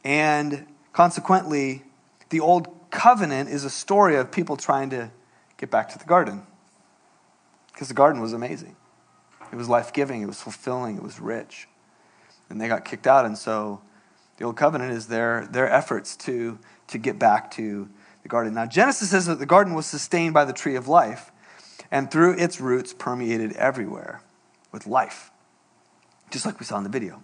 And 0.04 0.66
consequently, 0.94 1.84
the 2.30 2.40
old 2.40 2.90
covenant 2.92 3.50
is 3.50 3.66
a 3.66 3.70
story 3.70 4.16
of 4.16 4.32
people 4.32 4.56
trying 4.56 4.90
to 4.92 5.12
get 5.58 5.70
back 5.72 5.90
to 5.90 6.00
the 6.00 6.06
garden. 6.06 6.44
Because 7.74 7.88
the 7.90 7.94
garden 7.94 8.22
was 8.22 8.32
amazing. 8.32 8.76
It 9.52 9.56
was 9.56 9.68
life 9.68 9.92
giving, 9.92 10.22
it 10.22 10.26
was 10.26 10.42
fulfilling, 10.42 10.98
it 10.98 11.04
was 11.04 11.20
rich. 11.20 11.68
And 12.50 12.62
they 12.62 12.68
got 12.68 12.86
kicked 12.86 13.08
out. 13.08 13.26
And 13.26 13.38
so 13.38 13.82
the 14.38 14.46
old 14.46 14.58
covenant 14.58 14.94
is 14.94 15.08
their, 15.08 15.48
their 15.48 15.70
efforts 15.70 16.16
to, 16.18 16.60
to 16.88 16.98
get 16.98 17.20
back 17.20 17.52
to 17.52 17.90
the 18.26 18.30
garden. 18.30 18.56
Now, 18.56 18.66
Genesis 18.66 19.12
says 19.12 19.28
that 19.28 19.38
the 19.38 19.46
garden 19.46 19.76
was 19.76 19.86
sustained 19.86 20.34
by 20.34 20.46
the 20.46 20.52
tree 20.52 20.76
of 20.76 20.88
life 20.88 21.32
and 21.92 22.10
through 22.10 22.40
its 22.40 22.60
roots 22.60 22.92
permeated 22.92 23.54
everywhere 23.54 24.20
with 24.72 24.88
life, 24.88 25.30
just 26.32 26.44
like 26.44 26.60
we 26.60 26.66
saw 26.66 26.80
in 26.80 26.84
the 26.84 26.90
video. 26.90 27.22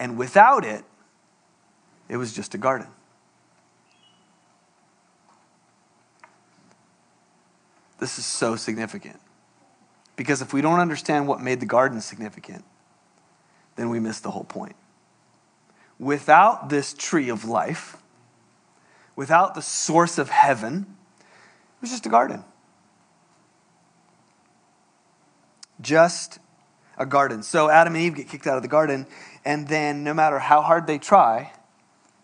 And 0.00 0.18
without 0.18 0.64
it, 0.64 0.84
it 2.08 2.16
was 2.16 2.32
just 2.32 2.56
a 2.56 2.58
garden. 2.58 2.88
This 8.00 8.18
is 8.18 8.26
so 8.26 8.56
significant. 8.56 9.20
Because 10.16 10.42
if 10.42 10.52
we 10.52 10.60
don't 10.60 10.80
understand 10.80 11.28
what 11.28 11.40
made 11.40 11.60
the 11.60 11.66
garden 11.66 12.00
significant, 12.00 12.64
then 13.76 13.90
we 13.90 14.00
miss 14.00 14.18
the 14.18 14.32
whole 14.32 14.42
point. 14.42 14.74
Without 16.00 16.68
this 16.68 16.94
tree 16.94 17.28
of 17.28 17.44
life, 17.44 17.96
without 19.18 19.56
the 19.56 19.62
source 19.62 20.16
of 20.16 20.28
heaven, 20.28 20.86
it 21.18 21.80
was 21.80 21.90
just 21.90 22.06
a 22.06 22.08
garden. 22.08 22.44
just 25.80 26.38
a 26.96 27.04
garden. 27.06 27.42
So 27.42 27.68
Adam 27.68 27.94
and 27.94 28.04
Eve 28.04 28.14
get 28.14 28.28
kicked 28.28 28.46
out 28.46 28.56
of 28.56 28.62
the 28.62 28.68
garden, 28.68 29.06
and 29.44 29.66
then 29.66 30.04
no 30.04 30.14
matter 30.14 30.38
how 30.38 30.62
hard 30.62 30.86
they 30.86 30.98
try, 30.98 31.52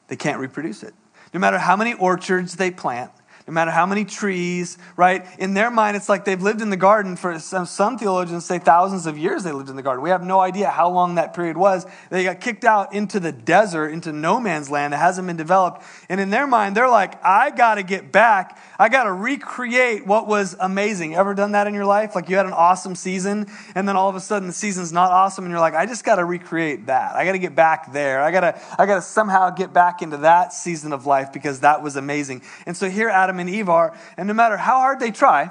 they 0.09 0.17
can't 0.17 0.39
reproduce 0.39 0.85
it. 0.85 0.95
No 1.33 1.41
matter 1.41 1.59
how 1.59 1.77
many 1.77 1.95
orchards 1.95 2.57
they 2.57 2.71
plant, 2.71 3.11
no 3.47 3.53
matter 3.53 3.71
how 3.71 3.85
many 3.85 4.07
trees, 4.07 4.79
right? 4.97 5.27
In 5.39 5.53
their 5.53 5.71
mind, 5.71 5.99
it's 5.99 6.09
like 6.09 6.25
they've 6.25 6.41
lived 6.41 6.63
in 6.63 6.71
the 6.71 6.79
garden 6.79 7.15
for 7.15 7.39
some, 7.39 7.67
some 7.67 7.99
theologians 7.99 8.47
say 8.47 8.59
thousands 8.59 9.07
of 9.07 9.19
years 9.19 9.45
they 9.45 9.53
lived 9.53 9.69
in 9.69 9.77
the 9.77 9.83
garden. 9.83 10.03
We 10.03 10.09
have 10.09 10.23
no 10.23 10.41
idea 10.41 10.71
how 10.71 10.89
long 10.89 11.17
that 11.17 11.35
period 11.35 11.59
was. 11.59 11.85
They 12.09 12.25
got 12.25 12.41
kicked 12.41 12.65
out 12.65 12.95
into 12.95 13.21
the 13.21 13.33
desert, 13.33 13.89
into 13.89 14.15
no 14.15 14.41
man's 14.41 14.71
land 14.71 14.95
that 14.95 14.99
hasn't 14.99 15.27
been 15.27 15.37
developed. 15.37 15.83
And 16.09 16.23
in 16.23 16.31
their 16.31 16.47
mind, 16.47 16.75
they're 16.75 16.89
like, 16.89 17.23
I 17.23 17.51
got 17.51 17.75
to 17.75 17.83
get 17.83 18.11
back. 18.11 18.59
I 18.79 18.89
got 18.89 19.05
to 19.05 19.13
recreate 19.13 20.07
what 20.07 20.27
was 20.27 20.57
amazing. 20.59 21.15
Ever 21.15 21.35
done 21.35 21.53
that 21.53 21.67
in 21.67 21.75
your 21.75 21.85
life? 21.85 22.15
Like 22.15 22.31
you 22.31 22.37
had 22.37 22.47
an 22.47 22.55
awesome 22.55 22.95
season, 22.95 23.47
and 23.75 23.87
then 23.87 23.95
all 23.95 24.09
of 24.09 24.17
a 24.17 24.21
sudden 24.21 24.49
the 24.49 24.55
season's 24.55 24.91
not 24.91 25.11
awesome, 25.11 25.45
and 25.45 25.53
you're 25.53 25.61
like, 25.61 25.75
I 25.75 25.85
just 25.85 26.03
got 26.03 26.17
to 26.17 26.25
recreate 26.25 26.87
that. 26.87 27.15
I 27.15 27.27
got 27.27 27.33
to 27.33 27.39
get 27.39 27.55
back 27.55 27.93
there. 27.93 28.23
I 28.23 28.31
got 28.31 28.41
to, 28.41 28.61
I 28.79 28.87
got 28.87 28.97
to 28.97 29.03
somehow 29.03 29.51
get 29.51 29.75
back 29.75 30.01
into 30.01 30.17
that 30.19 30.55
season 30.55 30.95
of 30.95 31.05
life 31.05 31.31
because 31.31 31.61
that 31.61 31.83
was 31.83 31.97
amazing. 31.97 32.41
And 32.65 32.75
so 32.75 32.89
here 32.89 33.11
Adam 33.11 33.34
Adam 33.35 33.49
and 33.49 33.50
Eve 33.50 33.69
are, 33.69 33.97
and 34.17 34.29
no 34.29 34.35
matter 34.35 34.57
how 34.57 34.79
hard 34.79 35.00
they 35.00 35.11
try, 35.11 35.50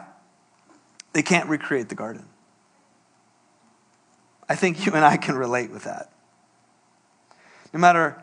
they 1.12 1.22
can't 1.22 1.50
recreate 1.50 1.90
the 1.90 1.96
garden. 1.96 2.26
I 4.48 4.56
think 4.56 4.86
you 4.86 4.94
and 4.94 5.04
I 5.04 5.18
can 5.18 5.36
relate 5.36 5.70
with 5.70 5.84
that. 5.84 6.12
No 7.74 7.80
matter 7.80 8.22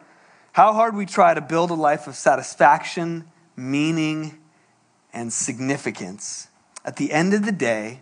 how 0.52 0.73
hard 0.73 0.97
we 0.97 1.05
try 1.05 1.35
to 1.35 1.40
build 1.43 1.71
a 1.71 1.75
life 1.75 2.07
of 2.07 2.14
satisfaction, 2.14 3.26
meaning, 3.55 4.38
and 5.12 5.31
significance, 5.31 6.49
at 6.85 6.97
the 6.97 7.12
end 7.12 7.35
of 7.35 7.45
the 7.45 7.52
day, 7.52 8.00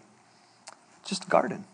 just 1.04 1.24
a 1.24 1.28
garden. 1.28 1.64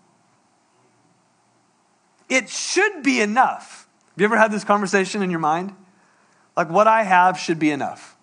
It 2.30 2.48
should 2.48 3.02
be 3.02 3.20
enough. 3.20 3.86
Have 4.12 4.20
you 4.20 4.24
ever 4.24 4.38
had 4.38 4.50
this 4.50 4.64
conversation 4.64 5.22
in 5.22 5.30
your 5.30 5.40
mind? 5.40 5.74
Like, 6.56 6.70
what 6.70 6.86
I 6.86 7.02
have 7.02 7.38
should 7.38 7.58
be 7.58 7.70
enough. 7.70 8.13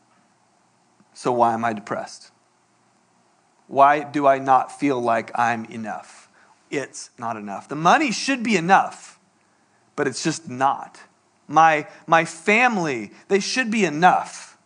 So 1.21 1.31
why 1.31 1.53
am 1.53 1.63
I 1.63 1.73
depressed? 1.73 2.31
Why 3.67 4.01
do 4.03 4.25
I 4.25 4.39
not 4.39 4.71
feel 4.79 4.99
like 4.99 5.29
I'm 5.37 5.65
enough? 5.65 6.27
It's 6.71 7.11
not 7.19 7.37
enough. 7.37 7.69
The 7.69 7.75
money 7.75 8.11
should 8.11 8.41
be 8.41 8.55
enough, 8.55 9.19
but 9.95 10.07
it's 10.07 10.23
just 10.23 10.49
not. 10.49 10.99
My, 11.47 11.87
my 12.07 12.25
family, 12.25 13.11
they 13.27 13.39
should 13.39 13.69
be 13.69 13.85
enough, 13.85 14.57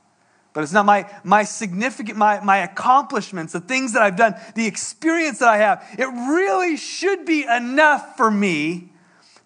but 0.53 0.63
it's 0.63 0.71
not 0.71 0.85
my, 0.85 1.11
my 1.25 1.43
significant, 1.43 2.17
my, 2.17 2.39
my 2.39 2.59
accomplishments, 2.59 3.51
the 3.51 3.59
things 3.59 3.91
that 3.91 4.01
I've 4.01 4.15
done, 4.15 4.35
the 4.55 4.65
experience 4.65 5.39
that 5.39 5.49
I 5.49 5.57
have. 5.57 5.85
It 5.99 6.05
really 6.05 6.77
should 6.77 7.25
be 7.25 7.43
enough 7.43 8.15
for 8.15 8.31
me 8.31 8.93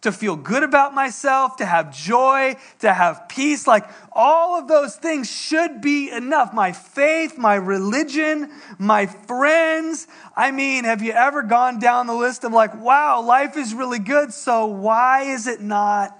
to 0.01 0.11
feel 0.11 0.35
good 0.35 0.63
about 0.63 0.93
myself, 0.93 1.57
to 1.57 1.65
have 1.65 1.95
joy, 1.95 2.55
to 2.79 2.93
have 2.93 3.27
peace. 3.27 3.67
Like 3.67 3.89
all 4.13 4.57
of 4.57 4.67
those 4.67 4.95
things 4.95 5.29
should 5.29 5.81
be 5.81 6.09
enough. 6.09 6.53
My 6.53 6.71
faith, 6.71 7.37
my 7.37 7.55
religion, 7.55 8.49
my 8.77 9.05
friends. 9.07 10.07
I 10.35 10.51
mean, 10.51 10.85
have 10.85 11.01
you 11.01 11.11
ever 11.11 11.41
gone 11.41 11.79
down 11.79 12.07
the 12.07 12.13
list 12.13 12.43
of 12.43 12.53
like, 12.53 12.73
wow, 12.81 13.21
life 13.21 13.57
is 13.57 13.73
really 13.73 13.99
good, 13.99 14.33
so 14.33 14.65
why 14.65 15.23
is 15.23 15.47
it 15.47 15.61
not 15.61 16.17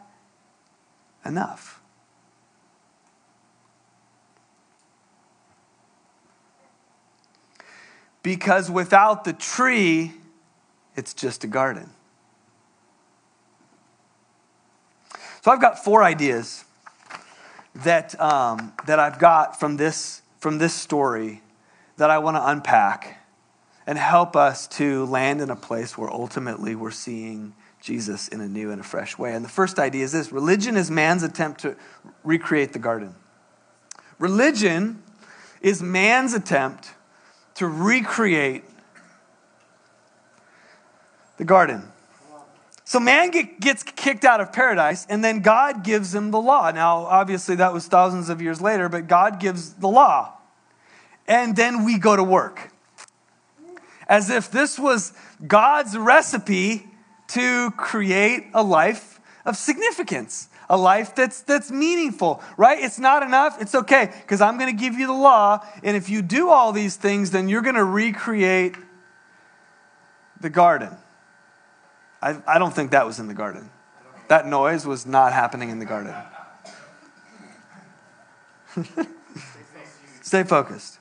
enough? 1.24 1.82
Because 8.22 8.70
without 8.70 9.24
the 9.24 9.32
tree, 9.32 10.14
it's 10.98 11.14
just 11.14 11.46
a 11.46 11.48
garden. 11.48 11.90
So 15.42 15.52
I've 15.52 15.62
got 15.62 15.84
four 15.84 16.04
ideas 16.04 16.66
that, 17.76 18.20
um, 18.20 18.74
that 18.88 19.00
I've 19.00 19.20
got 19.20 19.60
from 19.60 19.78
this, 19.78 20.22
from 20.40 20.58
this 20.58 20.74
story 20.74 21.42
that 21.98 22.10
I 22.10 22.18
want 22.18 22.38
to 22.38 22.48
unpack 22.48 23.26
and 23.88 23.98
help 23.98 24.36
us 24.36 24.68
to 24.68 25.06
land 25.06 25.42
in 25.42 25.50
a 25.50 25.56
place 25.56 25.98
where 25.98 26.12
ultimately 26.12 26.76
we're 26.76 26.92
seeing 26.92 27.54
Jesus 27.82 28.28
in 28.28 28.42
a 28.42 28.48
new 28.48 28.72
and 28.72 28.82
a 28.82 28.84
fresh 28.84 29.18
way. 29.18 29.34
And 29.34 29.44
the 29.44 29.50
first 29.50 29.80
idea 29.80 30.04
is 30.04 30.12
this 30.12 30.32
religion 30.32 30.76
is 30.76 30.92
man's 30.92 31.24
attempt 31.24 31.62
to 31.62 31.76
recreate 32.24 32.74
the 32.74 32.80
garden. 32.80 33.16
Religion 34.18 35.02
is 35.62 35.82
man's 35.82 36.34
attempt 36.34 36.92
to 37.56 37.68
recreate 37.68 38.64
the 41.38 41.46
garden. 41.46 41.90
So 42.90 43.00
man 43.00 43.30
get, 43.30 43.60
gets 43.60 43.84
kicked 43.84 44.26
out 44.26 44.42
of 44.42 44.52
paradise, 44.52 45.06
and 45.08 45.24
then 45.24 45.42
God 45.42 45.84
gives 45.84 46.16
him 46.16 46.32
the 46.32 46.42
law. 46.42 46.72
Now, 46.72 47.06
obviously, 47.06 47.58
that 47.58 47.72
was 47.72 47.86
thousands 47.86 48.30
of 48.30 48.42
years 48.42 48.62
later, 48.62 48.90
but 48.90 49.06
God 49.06 49.40
gives 49.40 49.74
the 49.74 49.88
law. 49.88 50.34
And 51.28 51.56
then 51.56 51.86
we 51.86 52.00
go 52.00 52.16
to 52.16 52.24
work. 52.24 52.72
As 54.08 54.32
if 54.32 54.50
this 54.50 54.80
was 54.80 55.14
God's 55.46 55.96
recipe 55.96 56.88
to 57.28 57.70
create 57.78 58.48
a 58.56 58.64
life 58.64 59.20
of 59.46 59.56
significance, 59.56 60.50
a 60.68 60.76
life 60.76 61.14
that's, 61.14 61.42
that's 61.42 61.70
meaningful, 61.70 62.42
right? 62.58 62.80
It's 62.80 62.98
not 62.98 63.22
enough. 63.22 63.62
It's 63.62 63.76
okay, 63.76 64.12
because 64.22 64.42
I'm 64.42 64.58
going 64.58 64.76
to 64.76 64.82
give 64.82 64.96
you 64.96 65.06
the 65.06 65.14
law. 65.14 65.64
And 65.84 65.96
if 65.96 66.10
you 66.10 66.24
do 66.24 66.50
all 66.50 66.72
these 66.72 66.96
things, 66.96 67.30
then 67.30 67.50
you're 67.50 67.62
going 67.62 67.76
to 67.76 67.84
recreate 67.84 68.74
the 70.42 70.50
garden. 70.50 70.98
I, 72.22 72.38
I 72.48 72.60
don't 72.60 72.74
think 72.74 72.92
that 72.92 73.06
was 73.06 73.20
in 73.20 73.28
the 73.28 73.34
garden. 73.34 73.70
That 74.28 74.46
noise 74.48 74.86
was 74.86 75.06
not 75.06 75.34
happening 75.34 75.70
in 75.70 75.80
the 75.80 75.86
garden. 75.86 76.14
Stay 80.22 80.44
focused. 80.44 81.00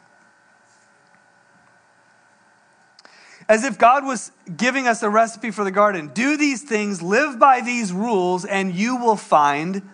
As 3.48 3.64
if 3.64 3.78
God 3.78 4.04
was 4.04 4.30
giving 4.56 4.86
us 4.86 5.02
a 5.02 5.10
recipe 5.10 5.50
for 5.50 5.64
the 5.64 5.70
garden. 5.70 6.10
Do 6.14 6.36
these 6.36 6.62
things, 6.62 7.02
live 7.02 7.38
by 7.38 7.60
these 7.60 7.92
rules, 7.92 8.44
and 8.44 8.74
you 8.74 8.96
will 8.96 9.16
find 9.16 9.88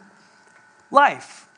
life. 0.90 1.48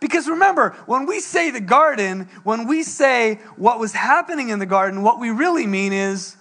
Because 0.00 0.28
remember, 0.28 0.70
when 0.86 1.06
we 1.06 1.20
say 1.20 1.50
the 1.50 1.60
garden, 1.60 2.28
when 2.42 2.66
we 2.66 2.82
say 2.82 3.34
what 3.56 3.78
was 3.78 3.92
happening 3.92 4.48
in 4.48 4.58
the 4.58 4.66
garden, 4.66 5.02
what 5.02 5.20
we 5.20 5.30
really 5.30 5.66
mean 5.66 5.92
is 5.92 6.36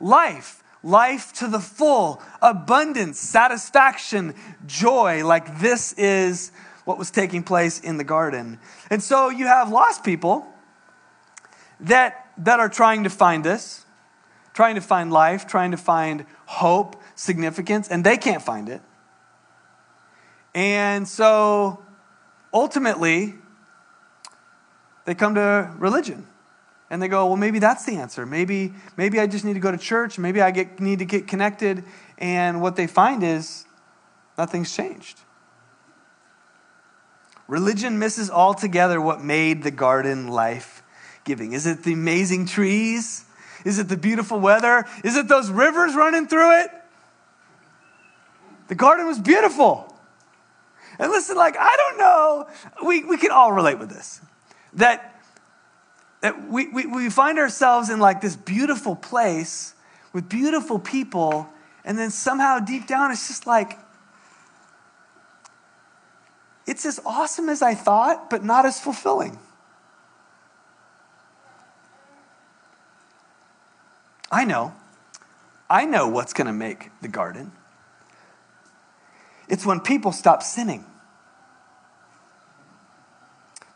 life 0.00 0.61
life 0.82 1.32
to 1.34 1.46
the 1.46 1.60
full, 1.60 2.22
abundance, 2.40 3.18
satisfaction, 3.18 4.34
joy. 4.66 5.24
Like 5.24 5.60
this 5.60 5.92
is 5.94 6.52
what 6.84 6.98
was 6.98 7.10
taking 7.10 7.42
place 7.42 7.80
in 7.80 7.96
the 7.96 8.04
garden. 8.04 8.58
And 8.90 9.02
so 9.02 9.28
you 9.28 9.46
have 9.46 9.70
lost 9.70 10.04
people 10.04 10.46
that, 11.80 12.28
that 12.38 12.60
are 12.60 12.68
trying 12.68 13.04
to 13.04 13.10
find 13.10 13.44
this, 13.44 13.84
trying 14.52 14.74
to 14.74 14.80
find 14.80 15.12
life, 15.12 15.46
trying 15.46 15.70
to 15.70 15.76
find 15.76 16.26
hope, 16.46 17.00
significance, 17.14 17.88
and 17.88 18.04
they 18.04 18.16
can't 18.16 18.42
find 18.42 18.68
it. 18.68 18.82
And 20.54 21.08
so 21.08 21.82
ultimately, 22.52 23.34
they 25.04 25.14
come 25.14 25.34
to 25.36 25.70
religion 25.78 26.26
and 26.92 27.00
they 27.00 27.08
go, 27.08 27.26
well, 27.26 27.36
maybe 27.36 27.58
that's 27.58 27.86
the 27.86 27.96
answer. 27.96 28.26
Maybe, 28.26 28.74
maybe 28.98 29.18
I 29.18 29.26
just 29.26 29.46
need 29.46 29.54
to 29.54 29.60
go 29.60 29.70
to 29.70 29.78
church. 29.78 30.18
Maybe 30.18 30.42
I 30.42 30.50
get, 30.50 30.78
need 30.78 30.98
to 30.98 31.06
get 31.06 31.26
connected. 31.26 31.84
And 32.18 32.60
what 32.60 32.76
they 32.76 32.86
find 32.86 33.22
is 33.22 33.64
nothing's 34.36 34.76
changed. 34.76 35.18
Religion 37.48 37.98
misses 37.98 38.30
altogether 38.30 39.00
what 39.00 39.24
made 39.24 39.62
the 39.62 39.70
garden 39.70 40.28
life 40.28 40.82
giving. 41.24 41.54
Is 41.54 41.64
it 41.64 41.82
the 41.82 41.94
amazing 41.94 42.44
trees? 42.44 43.24
Is 43.64 43.78
it 43.78 43.88
the 43.88 43.96
beautiful 43.96 44.38
weather? 44.38 44.84
Is 45.02 45.16
it 45.16 45.28
those 45.28 45.50
rivers 45.50 45.94
running 45.94 46.26
through 46.26 46.60
it? 46.60 46.70
The 48.68 48.74
garden 48.74 49.06
was 49.06 49.18
beautiful. 49.18 49.96
And 50.98 51.10
listen, 51.10 51.36
like, 51.36 51.56
I 51.58 51.74
don't 51.74 51.98
know, 51.98 52.48
we, 52.86 53.02
we 53.02 53.16
can 53.16 53.30
all 53.30 53.50
relate 53.50 53.78
with 53.78 53.88
this. 53.88 54.20
That 54.74 55.11
that 56.22 56.48
we, 56.48 56.68
we, 56.68 56.86
we 56.86 57.10
find 57.10 57.38
ourselves 57.38 57.90
in 57.90 57.98
like 58.00 58.20
this 58.20 58.36
beautiful 58.36 58.96
place 58.96 59.74
with 60.12 60.28
beautiful 60.28 60.78
people, 60.78 61.48
and 61.84 61.98
then 61.98 62.10
somehow 62.10 62.58
deep 62.58 62.86
down 62.86 63.10
it's 63.10 63.28
just 63.28 63.46
like, 63.46 63.78
it's 66.66 66.86
as 66.86 67.00
awesome 67.04 67.48
as 67.48 67.60
I 67.60 67.74
thought, 67.74 68.30
but 68.30 68.44
not 68.44 68.64
as 68.64 68.80
fulfilling. 68.80 69.38
I 74.30 74.44
know. 74.44 74.74
I 75.68 75.84
know 75.84 76.08
what's 76.08 76.32
going 76.32 76.46
to 76.46 76.52
make 76.52 76.90
the 77.00 77.08
garden. 77.08 77.50
It's 79.48 79.66
when 79.66 79.80
people 79.80 80.12
stop 80.12 80.42
sinning. 80.42 80.84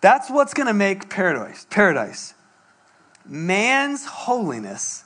That's 0.01 0.31
what's 0.31 0.55
going 0.55 0.69
to 0.69 0.75
make 0.75 1.11
paradise. 1.11 1.67
Paradise. 1.69 2.35
Man's 3.29 4.05
holiness 4.05 5.05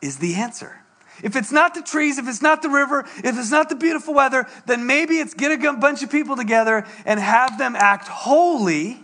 is 0.00 0.18
the 0.18 0.34
answer. 0.34 0.80
If 1.22 1.34
it's 1.34 1.50
not 1.50 1.74
the 1.74 1.82
trees, 1.82 2.18
if 2.18 2.28
it's 2.28 2.42
not 2.42 2.62
the 2.62 2.68
river, 2.68 3.00
if 3.24 3.38
it's 3.38 3.50
not 3.50 3.68
the 3.68 3.74
beautiful 3.74 4.12
weather, 4.14 4.46
then 4.66 4.86
maybe 4.86 5.18
it's 5.18 5.34
get 5.34 5.52
a 5.52 5.72
bunch 5.72 6.02
of 6.02 6.10
people 6.10 6.36
together 6.36 6.86
and 7.06 7.18
have 7.18 7.58
them 7.58 7.74
act 7.74 8.06
holy, 8.08 9.00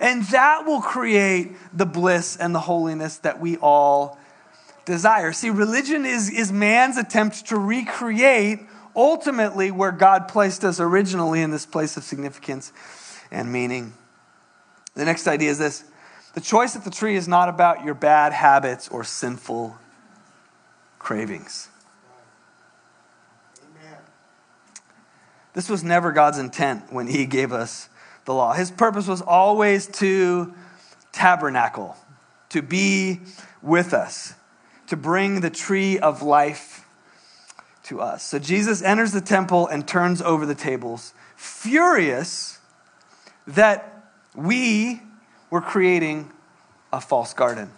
and 0.00 0.24
that 0.24 0.66
will 0.66 0.80
create 0.80 1.52
the 1.72 1.86
bliss 1.86 2.36
and 2.36 2.54
the 2.54 2.60
holiness 2.60 3.18
that 3.18 3.40
we 3.40 3.56
all 3.58 4.18
desire. 4.84 5.32
See, 5.32 5.50
religion 5.50 6.04
is, 6.04 6.30
is 6.30 6.50
man's 6.50 6.96
attempt 6.96 7.46
to 7.48 7.56
recreate 7.56 8.60
ultimately 8.96 9.70
where 9.70 9.92
God 9.92 10.26
placed 10.26 10.64
us 10.64 10.80
originally 10.80 11.42
in 11.42 11.52
this 11.52 11.66
place 11.66 11.96
of 11.96 12.02
significance 12.02 12.72
and 13.30 13.52
meaning. 13.52 13.92
The 14.94 15.04
next 15.04 15.28
idea 15.28 15.50
is 15.50 15.58
this 15.58 15.84
the 16.34 16.40
choice 16.40 16.76
at 16.76 16.84
the 16.84 16.90
tree 16.90 17.16
is 17.16 17.26
not 17.26 17.48
about 17.48 17.84
your 17.84 17.94
bad 17.94 18.32
habits 18.32 18.88
or 18.88 19.04
sinful 19.04 19.76
cravings. 20.98 21.68
This 25.52 25.68
was 25.68 25.82
never 25.82 26.12
God's 26.12 26.38
intent 26.38 26.92
when 26.92 27.08
He 27.08 27.26
gave 27.26 27.52
us 27.52 27.88
the 28.24 28.34
law. 28.34 28.52
His 28.52 28.70
purpose 28.70 29.08
was 29.08 29.20
always 29.20 29.86
to 29.98 30.54
tabernacle, 31.10 31.96
to 32.50 32.62
be 32.62 33.20
with 33.60 33.92
us, 33.92 34.34
to 34.86 34.96
bring 34.96 35.40
the 35.40 35.50
tree 35.50 35.98
of 35.98 36.22
life 36.22 36.86
to 37.84 38.00
us. 38.00 38.22
So 38.22 38.38
Jesus 38.38 38.82
enters 38.82 39.10
the 39.10 39.20
temple 39.20 39.66
and 39.66 39.86
turns 39.86 40.22
over 40.22 40.46
the 40.46 40.54
tables, 40.54 41.12
furious 41.34 42.58
that 43.48 44.04
we 44.36 45.02
were 45.50 45.60
creating 45.60 46.32
a 46.92 47.00
false 47.00 47.34
garden. 47.34 47.70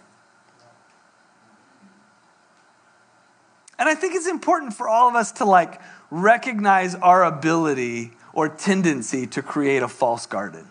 And 3.79 3.89
I 3.89 3.95
think 3.95 4.15
it's 4.15 4.27
important 4.27 4.73
for 4.73 4.87
all 4.87 5.09
of 5.09 5.15
us 5.15 5.31
to 5.33 5.45
like 5.45 5.81
recognize 6.09 6.95
our 6.95 7.23
ability 7.23 8.13
or 8.31 8.47
tendency 8.47 9.27
to 9.27 9.41
create 9.41 9.83
a 9.83 9.87
false 9.87 10.25
garden. 10.25 10.67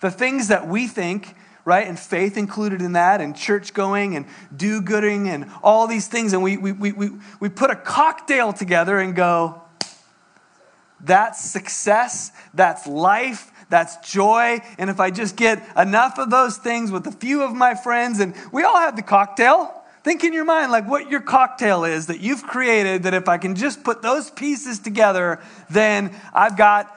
The 0.00 0.10
things 0.10 0.48
that 0.48 0.66
we 0.66 0.88
think, 0.88 1.36
right, 1.64 1.86
and 1.86 1.96
faith 1.96 2.36
included 2.36 2.82
in 2.82 2.94
that, 2.94 3.20
and 3.20 3.36
church 3.36 3.72
going 3.72 4.16
and 4.16 4.26
do 4.54 4.82
gooding 4.82 5.28
and 5.28 5.48
all 5.62 5.86
these 5.86 6.08
things, 6.08 6.32
and 6.32 6.42
we, 6.42 6.56
we, 6.56 6.72
we, 6.72 6.90
we, 6.90 7.10
we 7.38 7.48
put 7.48 7.70
a 7.70 7.76
cocktail 7.76 8.52
together 8.52 8.98
and 8.98 9.14
go, 9.14 9.62
that's 10.98 11.40
success, 11.40 12.32
that's 12.52 12.86
life, 12.88 13.51
that's 13.72 13.96
joy. 14.06 14.60
And 14.76 14.90
if 14.90 15.00
I 15.00 15.10
just 15.10 15.34
get 15.34 15.66
enough 15.78 16.18
of 16.18 16.28
those 16.28 16.58
things 16.58 16.90
with 16.90 17.06
a 17.06 17.10
few 17.10 17.42
of 17.42 17.54
my 17.54 17.74
friends, 17.74 18.20
and 18.20 18.34
we 18.52 18.64
all 18.64 18.76
have 18.76 18.96
the 18.96 19.02
cocktail. 19.02 19.82
Think 20.04 20.24
in 20.24 20.34
your 20.34 20.44
mind 20.44 20.70
like 20.70 20.86
what 20.86 21.10
your 21.10 21.22
cocktail 21.22 21.84
is 21.84 22.08
that 22.08 22.20
you've 22.20 22.42
created, 22.42 23.04
that 23.04 23.14
if 23.14 23.30
I 23.30 23.38
can 23.38 23.54
just 23.54 23.82
put 23.82 24.02
those 24.02 24.30
pieces 24.30 24.78
together, 24.78 25.40
then 25.70 26.14
I've 26.34 26.58
got 26.58 26.94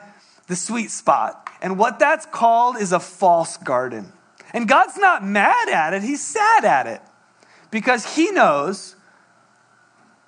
the 0.48 0.56
sweet 0.56 0.90
spot. 0.90 1.48
And 1.62 1.78
what 1.78 1.98
that's 1.98 2.26
called 2.26 2.76
is 2.76 2.92
a 2.92 3.00
false 3.00 3.56
garden. 3.56 4.12
And 4.52 4.68
God's 4.68 4.98
not 4.98 5.24
mad 5.24 5.70
at 5.70 5.94
it, 5.94 6.02
He's 6.02 6.22
sad 6.22 6.66
at 6.66 6.86
it 6.86 7.00
because 7.70 8.16
He 8.16 8.32
knows 8.32 8.96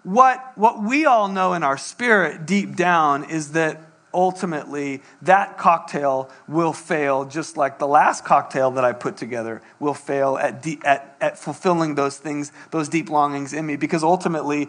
what, 0.02 0.56
what 0.56 0.82
we 0.82 1.04
all 1.04 1.28
know 1.28 1.52
in 1.52 1.62
our 1.62 1.76
spirit 1.76 2.46
deep 2.46 2.74
down 2.74 3.24
is 3.24 3.52
that 3.52 3.82
ultimately 4.12 5.02
that 5.22 5.58
cocktail 5.58 6.30
will 6.46 6.72
fail 6.72 7.24
just 7.24 7.56
like 7.56 7.78
the 7.78 7.86
last 7.86 8.24
cocktail 8.24 8.70
that 8.72 8.84
I 8.84 8.92
put 8.92 9.16
together 9.16 9.62
will 9.78 9.94
fail 9.94 10.38
at, 10.38 10.62
de- 10.62 10.80
at, 10.84 11.16
at 11.20 11.38
fulfilling 11.38 11.94
those 11.94 12.16
things, 12.16 12.52
those 12.70 12.88
deep 12.88 13.10
longings 13.10 13.52
in 13.52 13.66
me, 13.66 13.76
because 13.76 14.02
ultimately 14.02 14.68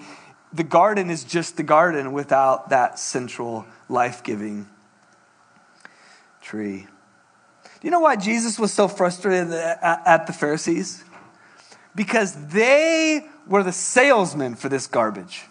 the 0.51 0.63
garden 0.63 1.09
is 1.09 1.23
just 1.23 1.57
the 1.57 1.63
garden 1.63 2.11
without 2.11 2.69
that 2.69 2.99
central 2.99 3.65
life 3.87 4.23
giving 4.23 4.67
tree. 6.41 6.87
Do 7.79 7.87
you 7.87 7.91
know 7.91 7.99
why 7.99 8.15
Jesus 8.15 8.59
was 8.59 8.73
so 8.73 8.87
frustrated 8.87 9.53
at 9.53 10.27
the 10.27 10.33
Pharisees? 10.33 11.03
Because 11.95 12.33
they 12.47 13.25
were 13.47 13.63
the 13.63 13.71
salesmen 13.71 14.55
for 14.55 14.67
this 14.67 14.85
garbage. 14.87 15.45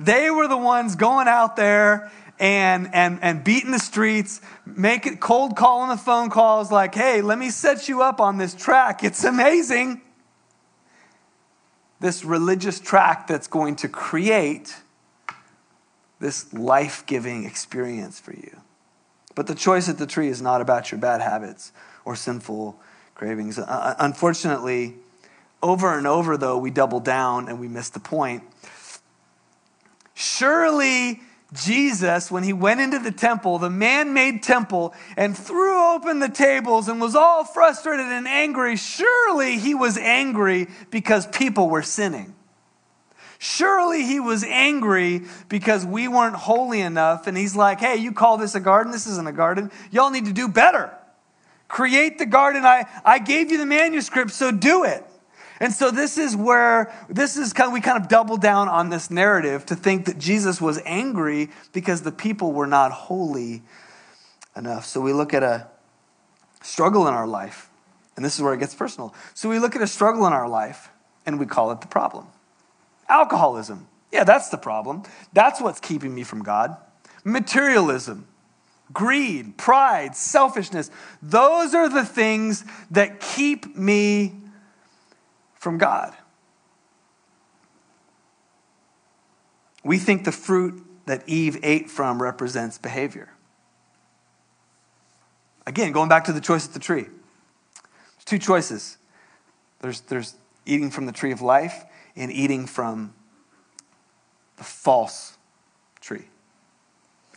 They 0.00 0.30
were 0.30 0.48
the 0.48 0.56
ones 0.56 0.96
going 0.96 1.28
out 1.28 1.56
there 1.56 2.10
and, 2.38 2.94
and, 2.94 3.18
and 3.22 3.42
beating 3.42 3.70
the 3.70 3.78
streets, 3.78 4.40
make 4.64 5.06
it 5.06 5.20
cold 5.20 5.56
calling 5.56 5.88
the 5.88 5.96
phone 5.96 6.30
calls 6.30 6.70
like, 6.70 6.94
hey, 6.94 7.22
let 7.22 7.38
me 7.38 7.50
set 7.50 7.88
you 7.88 8.02
up 8.02 8.20
on 8.20 8.36
this 8.36 8.54
track. 8.54 9.02
It's 9.02 9.24
amazing. 9.24 10.02
This 12.00 12.24
religious 12.24 12.78
track 12.78 13.26
that's 13.26 13.46
going 13.46 13.76
to 13.76 13.88
create 13.88 14.76
this 16.18 16.52
life 16.52 17.04
giving 17.06 17.44
experience 17.44 18.20
for 18.20 18.32
you. 18.32 18.60
But 19.34 19.46
the 19.46 19.54
choice 19.54 19.88
at 19.88 19.98
the 19.98 20.06
tree 20.06 20.28
is 20.28 20.40
not 20.40 20.60
about 20.60 20.90
your 20.90 20.98
bad 21.00 21.20
habits 21.20 21.72
or 22.04 22.16
sinful 22.16 22.78
cravings. 23.14 23.58
Uh, 23.58 23.64
uh 23.64 23.94
unfortunately, 23.98 24.96
over 25.62 25.96
and 25.96 26.06
over, 26.06 26.36
though, 26.36 26.58
we 26.58 26.70
double 26.70 27.00
down 27.00 27.48
and 27.48 27.58
we 27.58 27.68
miss 27.68 27.88
the 27.90 28.00
point. 28.00 28.42
Surely 30.14 31.20
Jesus, 31.52 32.30
when 32.30 32.42
he 32.42 32.52
went 32.52 32.80
into 32.80 32.98
the 32.98 33.12
temple, 33.12 33.58
the 33.58 33.70
man 33.70 34.12
made 34.12 34.42
temple, 34.42 34.94
and 35.16 35.36
threw 35.36 35.94
open 35.94 36.18
the 36.18 36.28
tables 36.28 36.88
and 36.88 37.00
was 37.00 37.14
all 37.14 37.44
frustrated 37.44 38.06
and 38.06 38.26
angry, 38.26 38.76
surely 38.76 39.58
he 39.58 39.74
was 39.74 39.96
angry 39.96 40.66
because 40.90 41.26
people 41.28 41.68
were 41.68 41.82
sinning. 41.82 42.34
Surely 43.38 44.02
he 44.02 44.18
was 44.18 44.42
angry 44.44 45.22
because 45.48 45.84
we 45.84 46.08
weren't 46.08 46.36
holy 46.36 46.80
enough. 46.80 47.26
And 47.26 47.36
he's 47.36 47.54
like, 47.54 47.80
hey, 47.80 47.96
you 47.96 48.12
call 48.12 48.38
this 48.38 48.54
a 48.54 48.60
garden? 48.60 48.92
This 48.92 49.06
isn't 49.06 49.28
a 49.28 49.32
garden. 49.32 49.70
Y'all 49.90 50.10
need 50.10 50.24
to 50.24 50.32
do 50.32 50.48
better. 50.48 50.90
Create 51.68 52.18
the 52.18 52.26
garden. 52.26 52.64
I, 52.64 52.86
I 53.04 53.18
gave 53.18 53.50
you 53.50 53.58
the 53.58 53.66
manuscript, 53.66 54.30
so 54.30 54.50
do 54.50 54.84
it. 54.84 55.04
And 55.60 55.72
so 55.72 55.90
this 55.90 56.18
is 56.18 56.36
where 56.36 56.92
this 57.08 57.36
is 57.36 57.52
kind 57.52 57.68
of, 57.68 57.72
we 57.72 57.80
kind 57.80 58.02
of 58.02 58.08
double 58.08 58.36
down 58.36 58.68
on 58.68 58.90
this 58.90 59.10
narrative 59.10 59.64
to 59.66 59.74
think 59.74 60.04
that 60.06 60.18
Jesus 60.18 60.60
was 60.60 60.80
angry 60.84 61.50
because 61.72 62.02
the 62.02 62.12
people 62.12 62.52
were 62.52 62.66
not 62.66 62.92
holy 62.92 63.62
enough. 64.54 64.84
So 64.84 65.00
we 65.00 65.12
look 65.12 65.32
at 65.32 65.42
a 65.42 65.68
struggle 66.62 67.06
in 67.08 67.14
our 67.14 67.26
life, 67.26 67.70
and 68.16 68.24
this 68.24 68.34
is 68.34 68.42
where 68.42 68.52
it 68.52 68.60
gets 68.60 68.74
personal. 68.74 69.14
So 69.34 69.48
we 69.48 69.58
look 69.58 69.76
at 69.76 69.82
a 69.82 69.86
struggle 69.86 70.26
in 70.26 70.32
our 70.32 70.48
life 70.48 70.90
and 71.24 71.38
we 71.38 71.46
call 71.46 71.70
it 71.72 71.80
the 71.80 71.86
problem. 71.86 72.26
Alcoholism. 73.08 73.86
Yeah, 74.12 74.24
that's 74.24 74.48
the 74.48 74.58
problem. 74.58 75.02
That's 75.32 75.60
what's 75.60 75.80
keeping 75.80 76.14
me 76.14 76.22
from 76.22 76.42
God. 76.42 76.76
Materialism, 77.24 78.26
greed, 78.92 79.56
pride, 79.56 80.14
selfishness. 80.14 80.90
Those 81.22 81.74
are 81.74 81.88
the 81.88 82.04
things 82.04 82.64
that 82.90 83.20
keep 83.20 83.76
me 83.76 84.34
from 85.66 85.78
God. 85.78 86.14
We 89.82 89.98
think 89.98 90.22
the 90.22 90.30
fruit 90.30 90.80
that 91.06 91.28
Eve 91.28 91.58
ate 91.64 91.90
from 91.90 92.22
represents 92.22 92.78
behavior. 92.78 93.30
Again, 95.66 95.90
going 95.90 96.08
back 96.08 96.22
to 96.26 96.32
the 96.32 96.40
choice 96.40 96.68
at 96.68 96.72
the 96.72 96.78
tree. 96.78 97.02
There's 97.02 98.24
two 98.24 98.38
choices. 98.38 98.96
There's, 99.80 100.02
there's 100.02 100.36
eating 100.66 100.88
from 100.88 101.06
the 101.06 101.10
tree 101.10 101.32
of 101.32 101.42
life 101.42 101.84
and 102.14 102.30
eating 102.30 102.68
from 102.68 103.12
the 104.58 104.62
false 104.62 105.36
tree. 106.00 106.28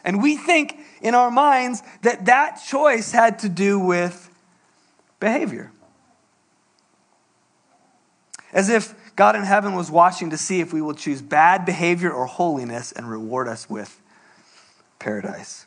And 0.05 0.21
we 0.21 0.37
think 0.37 0.77
in 1.01 1.15
our 1.15 1.31
minds 1.31 1.81
that 2.03 2.27
that 2.27 2.61
choice 2.63 3.11
had 3.11 3.39
to 3.39 3.49
do 3.49 3.79
with 3.79 4.29
behavior. 5.19 5.71
As 8.51 8.69
if 8.69 8.95
God 9.15 9.35
in 9.35 9.43
heaven 9.43 9.75
was 9.75 9.91
watching 9.91 10.29
to 10.29 10.37
see 10.37 10.59
if 10.59 10.73
we 10.73 10.81
will 10.81 10.93
choose 10.93 11.21
bad 11.21 11.65
behavior 11.65 12.11
or 12.11 12.25
holiness 12.25 12.91
and 12.91 13.09
reward 13.09 13.47
us 13.47 13.69
with 13.69 14.01
paradise. 14.97 15.65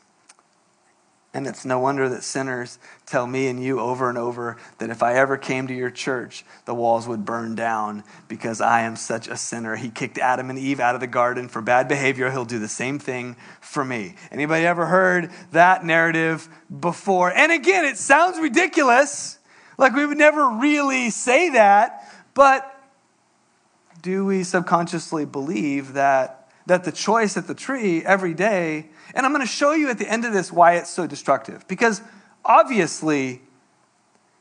And 1.35 1.47
it's 1.47 1.65
no 1.65 1.79
wonder 1.79 2.07
that 2.09 2.23
sinners 2.23 2.77
tell 3.07 3.25
me 3.25 3.47
and 3.47 3.61
you 3.61 3.79
over 3.79 4.07
and 4.07 4.19
over 4.19 4.57
that 4.77 4.91
if 4.91 5.01
I 5.01 5.15
ever 5.15 5.35
came 5.35 5.65
to 5.67 5.73
your 5.73 5.89
church, 5.89 6.45
the 6.65 6.75
walls 6.75 7.07
would 7.07 7.25
burn 7.25 7.55
down 7.55 8.03
because 8.27 8.61
I 8.61 8.81
am 8.81 8.95
such 8.95 9.27
a 9.27 9.35
sinner. 9.35 9.75
He 9.75 9.89
kicked 9.89 10.19
Adam 10.19 10.51
and 10.51 10.59
Eve 10.59 10.79
out 10.79 10.93
of 10.93 11.01
the 11.01 11.07
garden 11.07 11.47
for 11.47 11.59
bad 11.59 11.87
behavior. 11.87 12.29
He'll 12.29 12.45
do 12.45 12.59
the 12.59 12.67
same 12.67 12.99
thing 12.99 13.35
for 13.61 13.83
me. 13.83 14.13
Anybody 14.31 14.67
ever 14.67 14.85
heard 14.85 15.31
that 15.53 15.83
narrative 15.83 16.47
before? 16.79 17.31
And 17.31 17.51
again, 17.51 17.85
it 17.85 17.97
sounds 17.97 18.39
ridiculous. 18.39 19.39
Like 19.79 19.95
we 19.95 20.05
would 20.05 20.19
never 20.19 20.47
really 20.49 21.09
say 21.09 21.49
that, 21.49 22.13
but 22.35 22.72
do 24.03 24.25
we 24.25 24.43
subconsciously 24.43 25.25
believe 25.25 25.93
that, 25.93 26.49
that 26.65 26.83
the 26.83 26.91
choice 26.91 27.37
at 27.37 27.47
the 27.47 27.55
tree 27.55 28.03
every 28.03 28.33
day, 28.33 28.89
and 29.15 29.25
I'm 29.25 29.31
going 29.31 29.45
to 29.45 29.51
show 29.51 29.71
you 29.71 29.89
at 29.89 29.97
the 29.97 30.07
end 30.07 30.25
of 30.25 30.33
this 30.33 30.51
why 30.51 30.73
it's 30.73 30.89
so 30.89 31.07
destructive. 31.07 31.65
Because 31.69 32.01
obviously, 32.43 33.41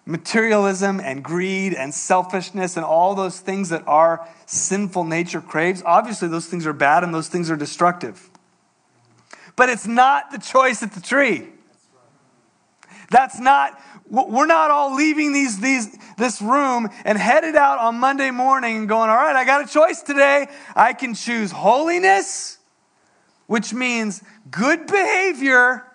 materialism 0.05 0.99
and 1.01 1.23
greed 1.23 1.75
and 1.75 1.95
selfishness 1.95 2.77
and 2.77 2.85
all 2.85 3.15
those 3.15 3.39
things 3.39 3.69
that 3.69 3.87
our 3.87 4.29
sinful 4.47 5.05
nature 5.05 5.41
craves, 5.41 5.81
obviously 5.87 6.27
those 6.27 6.47
things 6.47 6.67
are 6.67 6.73
bad 6.73 7.05
and 7.05 7.15
those 7.15 7.29
things 7.29 7.49
are 7.49 7.57
destructive. 7.57 8.31
But 9.55 9.69
it's 9.69 9.87
not 9.87 10.33
the 10.33 10.39
choice 10.39 10.83
at 10.83 10.93
the 10.93 11.01
tree. 11.01 11.47
That's 13.11 13.39
not, 13.39 13.81
we're 14.13 14.47
not 14.47 14.71
all 14.71 14.95
leaving 14.95 15.33
these, 15.33 15.59
these, 15.59 15.97
this 16.19 16.43
room 16.43 16.91
and 17.07 17.17
headed 17.17 17.57
out 17.57 17.79
on 17.79 17.97
Monday 17.97 18.31
morning 18.31 18.77
and 18.77 18.89
going, 18.89 19.09
all 19.09 19.17
right, 19.17 19.35
I 19.35 19.47
got 19.47 19.65
a 19.65 19.73
choice 19.73 20.03
today. 20.03 20.49
I 20.77 20.93
can 20.93 21.15
choose 21.15 21.51
holiness, 21.51 22.59
which 23.47 23.73
means 23.73 24.23
good 24.51 24.87
behavior, 24.87 25.87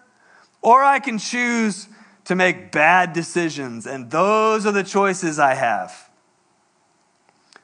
or 0.63 0.83
I 0.83 0.97
can 0.97 1.19
choose 1.19 1.87
to 2.25 2.35
make 2.35 2.71
bad 2.71 3.13
decisions. 3.13 3.85
And 3.85 4.09
those 4.09 4.65
are 4.65 4.71
the 4.71 4.83
choices 4.83 5.37
I 5.37 5.53
have. 5.53 6.09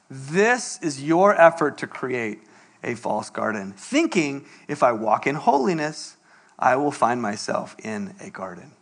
This 0.07 0.79
is 0.83 1.03
your 1.03 1.33
effort 1.33 1.79
to 1.79 1.87
create 1.87 2.41
a 2.83 2.93
false 2.93 3.31
garden, 3.31 3.71
thinking 3.71 4.45
if 4.67 4.83
I 4.83 4.91
walk 4.91 5.25
in 5.25 5.33
holiness, 5.33 6.15
I 6.59 6.75
will 6.75 6.91
find 6.91 7.23
myself 7.23 7.75
in 7.83 8.13
a 8.19 8.29
garden. 8.29 8.73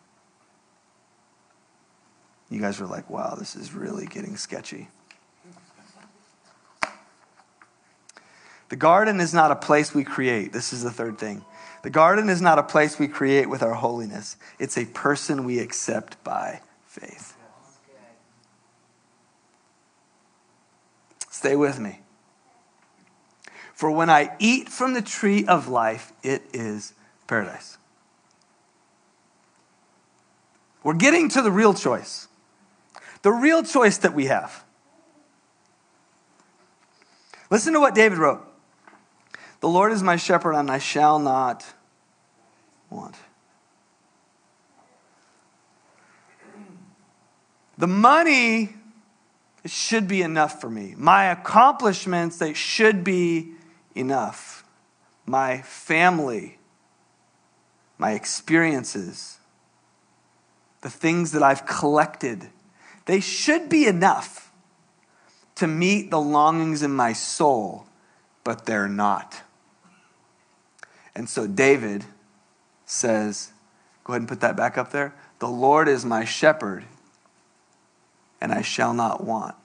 You 2.51 2.59
guys 2.59 2.81
were 2.81 2.85
like, 2.85 3.09
wow, 3.09 3.35
this 3.39 3.55
is 3.55 3.73
really 3.73 4.05
getting 4.05 4.35
sketchy. 4.35 4.89
The 8.67 8.75
garden 8.75 9.21
is 9.21 9.33
not 9.33 9.51
a 9.51 9.55
place 9.55 9.95
we 9.95 10.03
create. 10.03 10.51
This 10.51 10.73
is 10.73 10.83
the 10.83 10.91
third 10.91 11.17
thing. 11.17 11.45
The 11.83 11.89
garden 11.89 12.29
is 12.29 12.41
not 12.41 12.59
a 12.59 12.63
place 12.63 12.99
we 12.99 13.07
create 13.07 13.49
with 13.49 13.63
our 13.63 13.73
holiness, 13.73 14.35
it's 14.59 14.77
a 14.77 14.85
person 14.85 15.45
we 15.45 15.59
accept 15.59 16.21
by 16.23 16.61
faith. 16.85 17.35
Stay 21.29 21.55
with 21.55 21.79
me. 21.79 22.01
For 23.73 23.89
when 23.89 24.09
I 24.09 24.35
eat 24.37 24.69
from 24.69 24.93
the 24.93 25.01
tree 25.01 25.45
of 25.45 25.67
life, 25.67 26.11
it 26.21 26.43
is 26.53 26.93
paradise. 27.25 27.77
We're 30.83 30.93
getting 30.93 31.29
to 31.29 31.41
the 31.41 31.51
real 31.51 31.73
choice. 31.73 32.27
The 33.21 33.31
real 33.31 33.63
choice 33.63 33.97
that 33.99 34.13
we 34.13 34.25
have. 34.25 34.63
Listen 37.49 37.73
to 37.73 37.79
what 37.79 37.93
David 37.93 38.17
wrote. 38.17 38.47
The 39.59 39.69
Lord 39.69 39.91
is 39.91 40.01
my 40.01 40.15
shepherd, 40.15 40.53
and 40.53 40.71
I 40.71 40.79
shall 40.79 41.19
not 41.19 41.65
want. 42.89 43.15
The 47.77 47.87
money 47.87 48.75
it 49.63 49.71
should 49.71 50.07
be 50.07 50.21
enough 50.21 50.59
for 50.59 50.69
me. 50.69 50.95
My 50.97 51.25
accomplishments, 51.25 52.37
they 52.37 52.53
should 52.53 53.03
be 53.03 53.51
enough. 53.93 54.63
My 55.25 55.61
family, 55.61 56.57
my 57.97 58.13
experiences, 58.13 59.37
the 60.81 60.89
things 60.89 61.31
that 61.33 61.43
I've 61.43 61.65
collected, 61.65 62.49
they 63.05 63.19
should 63.19 63.69
be 63.69 63.87
enough 63.87 64.51
to 65.55 65.67
meet 65.67 66.09
the 66.09 66.19
longings 66.19 66.81
in 66.81 66.91
my 66.91 67.13
soul, 67.13 67.85
but 68.43 68.65
they're 68.65 68.87
not. 68.87 69.41
And 71.13 71.29
so 71.29 71.45
David 71.45 72.05
says, 72.85 73.51
go 74.03 74.13
ahead 74.13 74.21
and 74.21 74.29
put 74.29 74.39
that 74.41 74.55
back 74.55 74.77
up 74.77 74.91
there. 74.91 75.13
The 75.39 75.47
Lord 75.47 75.87
is 75.87 76.05
my 76.05 76.23
shepherd, 76.23 76.83
and 78.39 78.51
I 78.51 78.61
shall 78.61 78.93
not 78.93 79.23
want. 79.23 79.55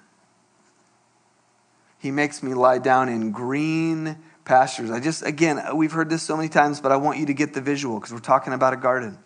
He 1.99 2.11
makes 2.11 2.42
me 2.42 2.55
lie 2.55 2.79
down 2.79 3.09
in 3.09 3.31
green 3.31 4.18
pastures. 4.44 4.90
I 4.90 5.01
just, 5.01 5.25
again, 5.25 5.61
we've 5.75 5.92
heard 5.92 6.09
this 6.09 6.22
so 6.22 6.37
many 6.37 6.49
times, 6.49 6.81
but 6.81 6.92
I 6.92 6.96
want 6.96 7.18
you 7.18 7.27
to 7.27 7.35
get 7.35 7.53
the 7.55 7.61
visual 7.61 7.99
because 7.99 8.12
we're 8.12 8.20
talking 8.20 8.53
about 8.53 8.72
a 8.72 8.77
garden. 8.77 9.18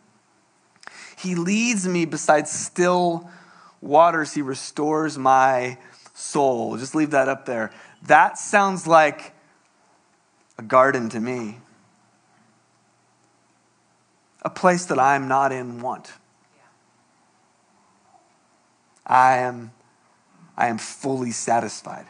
He 1.18 1.34
leads 1.34 1.86
me 1.86 2.06
beside 2.06 2.48
still 2.48 3.30
waters. 3.80 4.34
He 4.34 4.42
restores 4.42 5.18
my 5.18 5.78
soul. 6.14 6.76
Just 6.76 6.94
leave 6.94 7.10
that 7.10 7.28
up 7.28 7.46
there. 7.46 7.70
That 8.02 8.38
sounds 8.38 8.86
like 8.86 9.34
a 10.58 10.62
garden 10.62 11.08
to 11.10 11.20
me 11.20 11.58
a 14.42 14.50
place 14.50 14.86
that 14.86 14.98
I 14.98 15.16
am 15.16 15.28
not 15.28 15.52
in 15.52 15.80
want. 15.80 16.12
I 19.06 19.38
am, 19.38 19.72
I 20.56 20.68
am 20.68 20.78
fully 20.78 21.30
satisfied. 21.32 22.06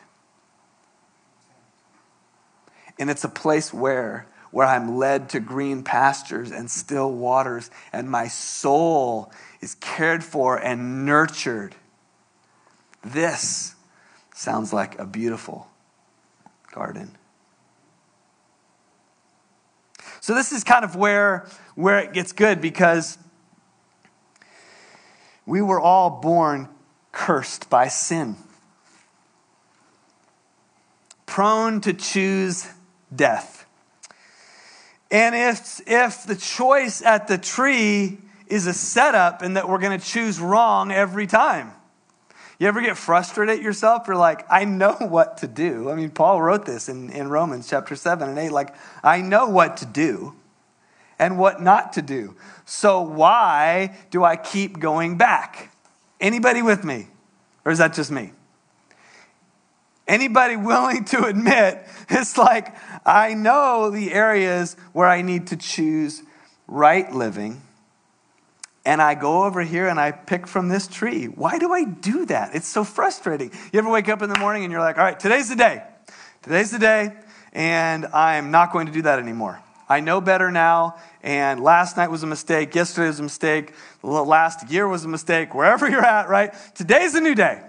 And 2.98 3.10
it's 3.10 3.24
a 3.24 3.28
place 3.28 3.72
where, 3.72 4.26
where 4.50 4.66
I'm 4.66 4.96
led 4.96 5.30
to 5.30 5.40
green 5.40 5.82
pastures 5.82 6.50
and 6.50 6.70
still 6.70 7.10
waters, 7.10 7.70
and 7.92 8.10
my 8.10 8.28
soul 8.28 9.32
is 9.60 9.74
cared 9.76 10.24
for 10.24 10.56
and 10.56 11.04
nurtured. 11.04 11.74
This 13.04 13.74
sounds 14.34 14.72
like 14.72 14.98
a 14.98 15.06
beautiful 15.06 15.68
garden. 16.72 17.16
So 20.20 20.34
this 20.34 20.52
is 20.52 20.64
kind 20.64 20.84
of 20.84 20.96
where, 20.96 21.46
where 21.74 21.98
it 21.98 22.12
gets 22.12 22.32
good 22.32 22.60
because 22.60 23.18
we 25.46 25.62
were 25.62 25.80
all 25.80 26.20
born 26.20 26.68
cursed 27.12 27.68
by 27.68 27.88
sin, 27.88 28.36
prone 31.26 31.80
to 31.80 31.92
choose 31.92 32.68
death. 33.14 33.66
And 35.10 35.34
if, 35.34 35.80
if 35.86 36.24
the 36.24 36.36
choice 36.36 37.02
at 37.02 37.26
the 37.26 37.36
tree 37.36 38.18
is 38.50 38.66
a 38.66 38.74
setup 38.74 39.42
and 39.42 39.56
that 39.56 39.68
we're 39.68 39.78
going 39.78 39.98
to 39.98 40.04
choose 40.04 40.40
wrong 40.40 40.90
every 40.90 41.26
time, 41.26 41.72
you 42.60 42.68
ever 42.68 42.82
get 42.82 42.98
frustrated 42.98 43.58
at 43.58 43.62
yourself? 43.62 44.06
You're 44.06 44.16
like, 44.16 44.44
I 44.50 44.66
know 44.66 44.92
what 45.00 45.38
to 45.38 45.48
do. 45.48 45.90
I 45.90 45.94
mean, 45.94 46.10
Paul 46.10 46.42
wrote 46.42 46.66
this 46.66 46.88
in, 46.88 47.10
in 47.10 47.28
Romans 47.28 47.68
chapter 47.68 47.96
7 47.96 48.28
and 48.28 48.38
8. 48.38 48.50
Like, 48.50 48.74
I 49.02 49.22
know 49.22 49.48
what 49.48 49.78
to 49.78 49.86
do 49.86 50.34
and 51.18 51.38
what 51.38 51.62
not 51.62 51.94
to 51.94 52.02
do. 52.02 52.36
So 52.66 53.00
why 53.00 53.96
do 54.10 54.24
I 54.24 54.36
keep 54.36 54.78
going 54.78 55.16
back? 55.16 55.74
Anybody 56.20 56.60
with 56.60 56.84
me? 56.84 57.08
Or 57.64 57.72
is 57.72 57.78
that 57.78 57.94
just 57.94 58.10
me? 58.10 58.32
Anybody 60.06 60.56
willing 60.56 61.04
to 61.06 61.24
admit 61.26 61.86
it's 62.10 62.36
like, 62.36 62.74
I 63.06 63.32
know 63.32 63.90
the 63.90 64.12
areas 64.12 64.76
where 64.92 65.06
I 65.06 65.22
need 65.22 65.46
to 65.48 65.56
choose 65.56 66.22
right 66.66 67.10
living 67.10 67.62
and 68.84 69.02
I 69.02 69.14
go 69.14 69.44
over 69.44 69.62
here 69.62 69.88
and 69.88 70.00
I 70.00 70.12
pick 70.12 70.46
from 70.46 70.68
this 70.68 70.86
tree. 70.86 71.26
Why 71.26 71.58
do 71.58 71.72
I 71.72 71.84
do 71.84 72.26
that? 72.26 72.54
It's 72.54 72.66
so 72.66 72.84
frustrating. 72.84 73.50
You 73.72 73.78
ever 73.78 73.90
wake 73.90 74.08
up 74.08 74.22
in 74.22 74.30
the 74.30 74.38
morning 74.38 74.64
and 74.64 74.72
you're 74.72 74.80
like, 74.80 74.96
all 74.96 75.04
right, 75.04 75.18
today's 75.18 75.48
the 75.48 75.56
day. 75.56 75.82
Today's 76.42 76.70
the 76.70 76.78
day, 76.78 77.12
and 77.52 78.06
I'm 78.06 78.50
not 78.50 78.72
going 78.72 78.86
to 78.86 78.92
do 78.92 79.02
that 79.02 79.18
anymore. 79.18 79.60
I 79.90 80.00
know 80.00 80.22
better 80.22 80.50
now, 80.50 80.96
and 81.22 81.60
last 81.60 81.98
night 81.98 82.10
was 82.10 82.22
a 82.22 82.26
mistake, 82.26 82.74
yesterday 82.74 83.08
was 83.08 83.20
a 83.20 83.24
mistake, 83.24 83.74
last 84.02 84.70
year 84.70 84.88
was 84.88 85.04
a 85.04 85.08
mistake, 85.08 85.54
wherever 85.54 85.88
you're 85.90 86.04
at, 86.04 86.30
right? 86.30 86.54
Today's 86.74 87.14
a 87.14 87.20
new 87.20 87.34
day. 87.34 87.62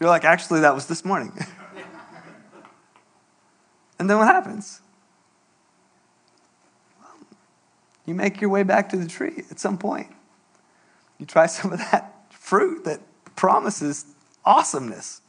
You're 0.00 0.08
like, 0.08 0.24
actually, 0.24 0.60
that 0.60 0.74
was 0.74 0.86
this 0.86 1.04
morning. 1.04 1.32
and 3.98 4.10
then 4.10 4.16
what 4.16 4.26
happens? 4.26 4.79
You 8.10 8.14
make 8.16 8.40
your 8.40 8.50
way 8.50 8.64
back 8.64 8.88
to 8.88 8.96
the 8.96 9.06
tree 9.06 9.44
at 9.52 9.60
some 9.60 9.78
point. 9.78 10.08
You 11.18 11.26
try 11.26 11.46
some 11.58 11.72
of 11.72 11.78
that 11.78 12.12
fruit 12.30 12.84
that 12.84 13.00
promises 13.36 14.04
awesomeness. 14.44 15.22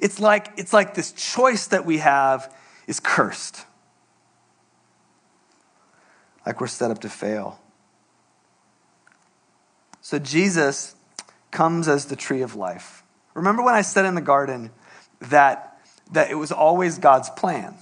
It's 0.00 0.18
like, 0.18 0.52
it's 0.56 0.72
like 0.72 0.94
this 0.94 1.12
choice 1.12 1.66
that 1.68 1.84
we 1.84 1.98
have 1.98 2.52
is 2.86 3.00
cursed. 3.00 3.66
Like 6.46 6.58
we're 6.58 6.68
set 6.68 6.90
up 6.90 7.00
to 7.00 7.10
fail. 7.10 7.60
So 10.00 10.18
Jesus 10.18 10.94
comes 11.50 11.86
as 11.86 12.06
the 12.06 12.16
tree 12.16 12.40
of 12.40 12.54
life. 12.54 13.02
Remember 13.34 13.62
when 13.62 13.74
I 13.74 13.82
said 13.82 14.06
in 14.06 14.14
the 14.14 14.22
garden 14.22 14.70
that, 15.20 15.78
that 16.12 16.30
it 16.30 16.36
was 16.36 16.50
always 16.50 16.96
God's 16.96 17.28
plan? 17.28 17.74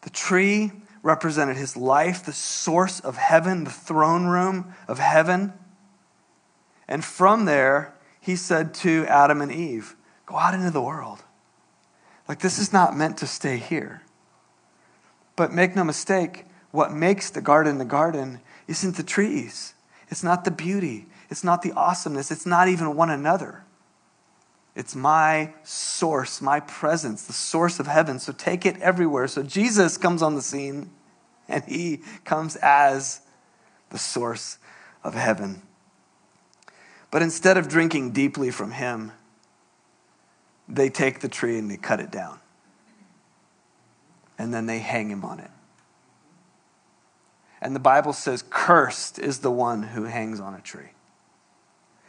The 0.00 0.10
tree 0.10 0.72
represented 1.02 1.56
his 1.56 1.76
life, 1.76 2.24
the 2.24 2.32
source 2.32 3.00
of 3.00 3.16
heaven, 3.16 3.64
the 3.64 3.70
throne 3.70 4.26
room 4.26 4.74
of 4.86 4.98
heaven. 4.98 5.52
And 6.86 7.04
from 7.04 7.44
there, 7.44 7.94
he 8.20 8.36
said 8.36 8.74
to 8.74 9.06
Adam 9.06 9.40
and 9.40 9.50
Eve, 9.50 9.96
Go 10.26 10.36
out 10.36 10.54
into 10.54 10.70
the 10.70 10.82
world. 10.82 11.24
Like, 12.28 12.40
this 12.40 12.58
is 12.58 12.72
not 12.72 12.96
meant 12.96 13.18
to 13.18 13.26
stay 13.26 13.56
here. 13.56 14.02
But 15.34 15.52
make 15.52 15.74
no 15.74 15.82
mistake, 15.82 16.44
what 16.70 16.92
makes 16.92 17.30
the 17.30 17.40
garden 17.40 17.78
the 17.78 17.84
garden 17.84 18.40
isn't 18.68 18.96
the 18.96 19.02
trees, 19.02 19.74
it's 20.08 20.22
not 20.22 20.44
the 20.44 20.50
beauty, 20.50 21.06
it's 21.28 21.42
not 21.42 21.62
the 21.62 21.72
awesomeness, 21.72 22.30
it's 22.30 22.46
not 22.46 22.68
even 22.68 22.94
one 22.94 23.10
another. 23.10 23.64
It's 24.76 24.94
my 24.94 25.52
source, 25.64 26.40
my 26.40 26.60
presence, 26.60 27.26
the 27.26 27.32
source 27.32 27.80
of 27.80 27.86
heaven. 27.86 28.18
So 28.18 28.32
take 28.32 28.64
it 28.64 28.80
everywhere. 28.80 29.26
So 29.26 29.42
Jesus 29.42 29.96
comes 29.96 30.22
on 30.22 30.34
the 30.34 30.42
scene 30.42 30.90
and 31.48 31.64
he 31.64 32.02
comes 32.24 32.56
as 32.56 33.20
the 33.90 33.98
source 33.98 34.58
of 35.02 35.14
heaven. 35.14 35.62
But 37.10 37.22
instead 37.22 37.56
of 37.56 37.68
drinking 37.68 38.12
deeply 38.12 38.50
from 38.50 38.70
him, 38.70 39.12
they 40.68 40.88
take 40.88 41.20
the 41.20 41.28
tree 41.28 41.58
and 41.58 41.68
they 41.68 41.76
cut 41.76 41.98
it 41.98 42.12
down. 42.12 42.38
And 44.38 44.54
then 44.54 44.66
they 44.66 44.78
hang 44.78 45.10
him 45.10 45.24
on 45.24 45.40
it. 45.40 45.50
And 47.60 47.74
the 47.74 47.80
Bible 47.80 48.12
says, 48.12 48.44
Cursed 48.48 49.18
is 49.18 49.40
the 49.40 49.50
one 49.50 49.82
who 49.82 50.04
hangs 50.04 50.40
on 50.40 50.54
a 50.54 50.60
tree. 50.60 50.92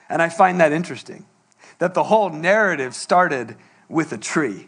And 0.08 0.21
I 0.21 0.30
find 0.30 0.62
that 0.62 0.71
interesting 0.71 1.26
that 1.82 1.96
the 1.96 2.04
whole 2.04 2.30
narrative 2.30 2.94
started 2.94 3.56
with 3.89 4.13
a 4.13 4.17
tree. 4.17 4.67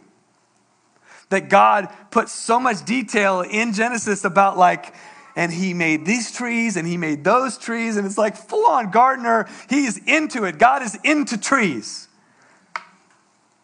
That 1.30 1.48
God 1.48 1.90
put 2.10 2.28
so 2.28 2.60
much 2.60 2.84
detail 2.86 3.42
in 3.42 3.74
Genesis 3.74 4.24
about, 4.24 4.58
like, 4.58 4.96
and 5.36 5.54
he 5.54 5.76
made 5.76 6.08
these 6.08 6.32
trees 6.32 6.76
and 6.76 6.88
he 6.88 6.98
made 6.98 7.24
those 7.24 7.60
trees, 7.60 7.98
and 7.98 8.08
it's 8.08 8.18
like 8.18 8.36
full 8.36 8.66
on 8.66 8.90
gardener. 8.90 9.48
He's 9.70 10.00
into 10.08 10.46
it. 10.46 10.58
God 10.58 10.82
is 10.82 10.98
into 11.04 11.38
trees. 11.38 12.08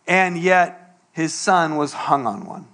And 0.08 0.38
yet, 0.38 1.00
his 1.12 1.34
son 1.34 1.76
was 1.76 1.92
hung 1.92 2.28
on 2.28 2.46
one. 2.46 2.68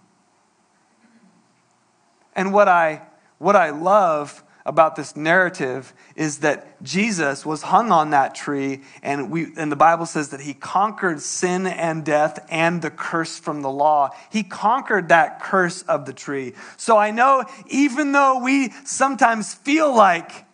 And 2.35 2.51
what 2.51 2.67
I 2.67 3.03
what 3.37 3.55
I 3.55 3.69
love 3.69 4.43
about 4.65 4.95
this 4.95 5.15
narrative 5.15 5.93
is 6.15 6.39
that 6.39 6.81
Jesus 6.81 7.45
was 7.45 7.61
hung 7.61 7.91
on 7.91 8.09
that 8.09 8.33
tree, 8.33 8.81
and, 9.03 9.29
we, 9.29 9.47
and 9.57 9.71
the 9.71 9.75
Bible 9.75 10.07
says 10.07 10.29
that 10.29 10.41
he 10.41 10.53
conquered 10.53 11.21
sin 11.21 11.67
and 11.67 12.03
death 12.03 12.45
and 12.49 12.81
the 12.81 12.89
curse 12.89 13.37
from 13.37 13.61
the 13.61 13.69
law. 13.69 14.09
He 14.31 14.41
conquered 14.41 15.09
that 15.09 15.39
curse 15.41 15.83
of 15.83 16.05
the 16.05 16.13
tree. 16.13 16.53
So 16.77 16.97
I 16.97 17.11
know 17.11 17.45
even 17.67 18.11
though 18.11 18.39
we 18.39 18.71
sometimes 18.85 19.53
feel 19.53 19.95
like 19.95 20.45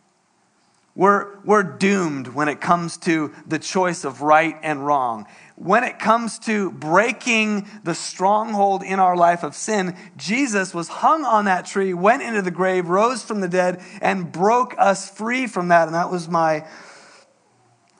we're, 0.93 1.39
we're 1.45 1.63
doomed 1.63 2.27
when 2.27 2.49
it 2.49 2.59
comes 2.59 2.97
to 2.97 3.33
the 3.47 3.59
choice 3.59 4.03
of 4.03 4.21
right 4.21 4.57
and 4.61 4.85
wrong 4.85 5.25
when 5.63 5.83
it 5.83 5.99
comes 5.99 6.39
to 6.39 6.71
breaking 6.71 7.67
the 7.83 7.93
stronghold 7.93 8.81
in 8.81 8.99
our 8.99 9.15
life 9.15 9.43
of 9.43 9.53
sin, 9.53 9.95
Jesus 10.17 10.73
was 10.73 10.87
hung 10.87 11.23
on 11.23 11.45
that 11.45 11.67
tree, 11.67 11.93
went 11.93 12.23
into 12.23 12.41
the 12.41 12.49
grave, 12.49 12.89
rose 12.89 13.21
from 13.21 13.41
the 13.41 13.47
dead, 13.47 13.79
and 14.01 14.31
broke 14.31 14.73
us 14.79 15.07
free 15.11 15.45
from 15.45 15.67
that. 15.67 15.87
And 15.87 15.93
that 15.93 16.09
was 16.09 16.27
my 16.27 16.65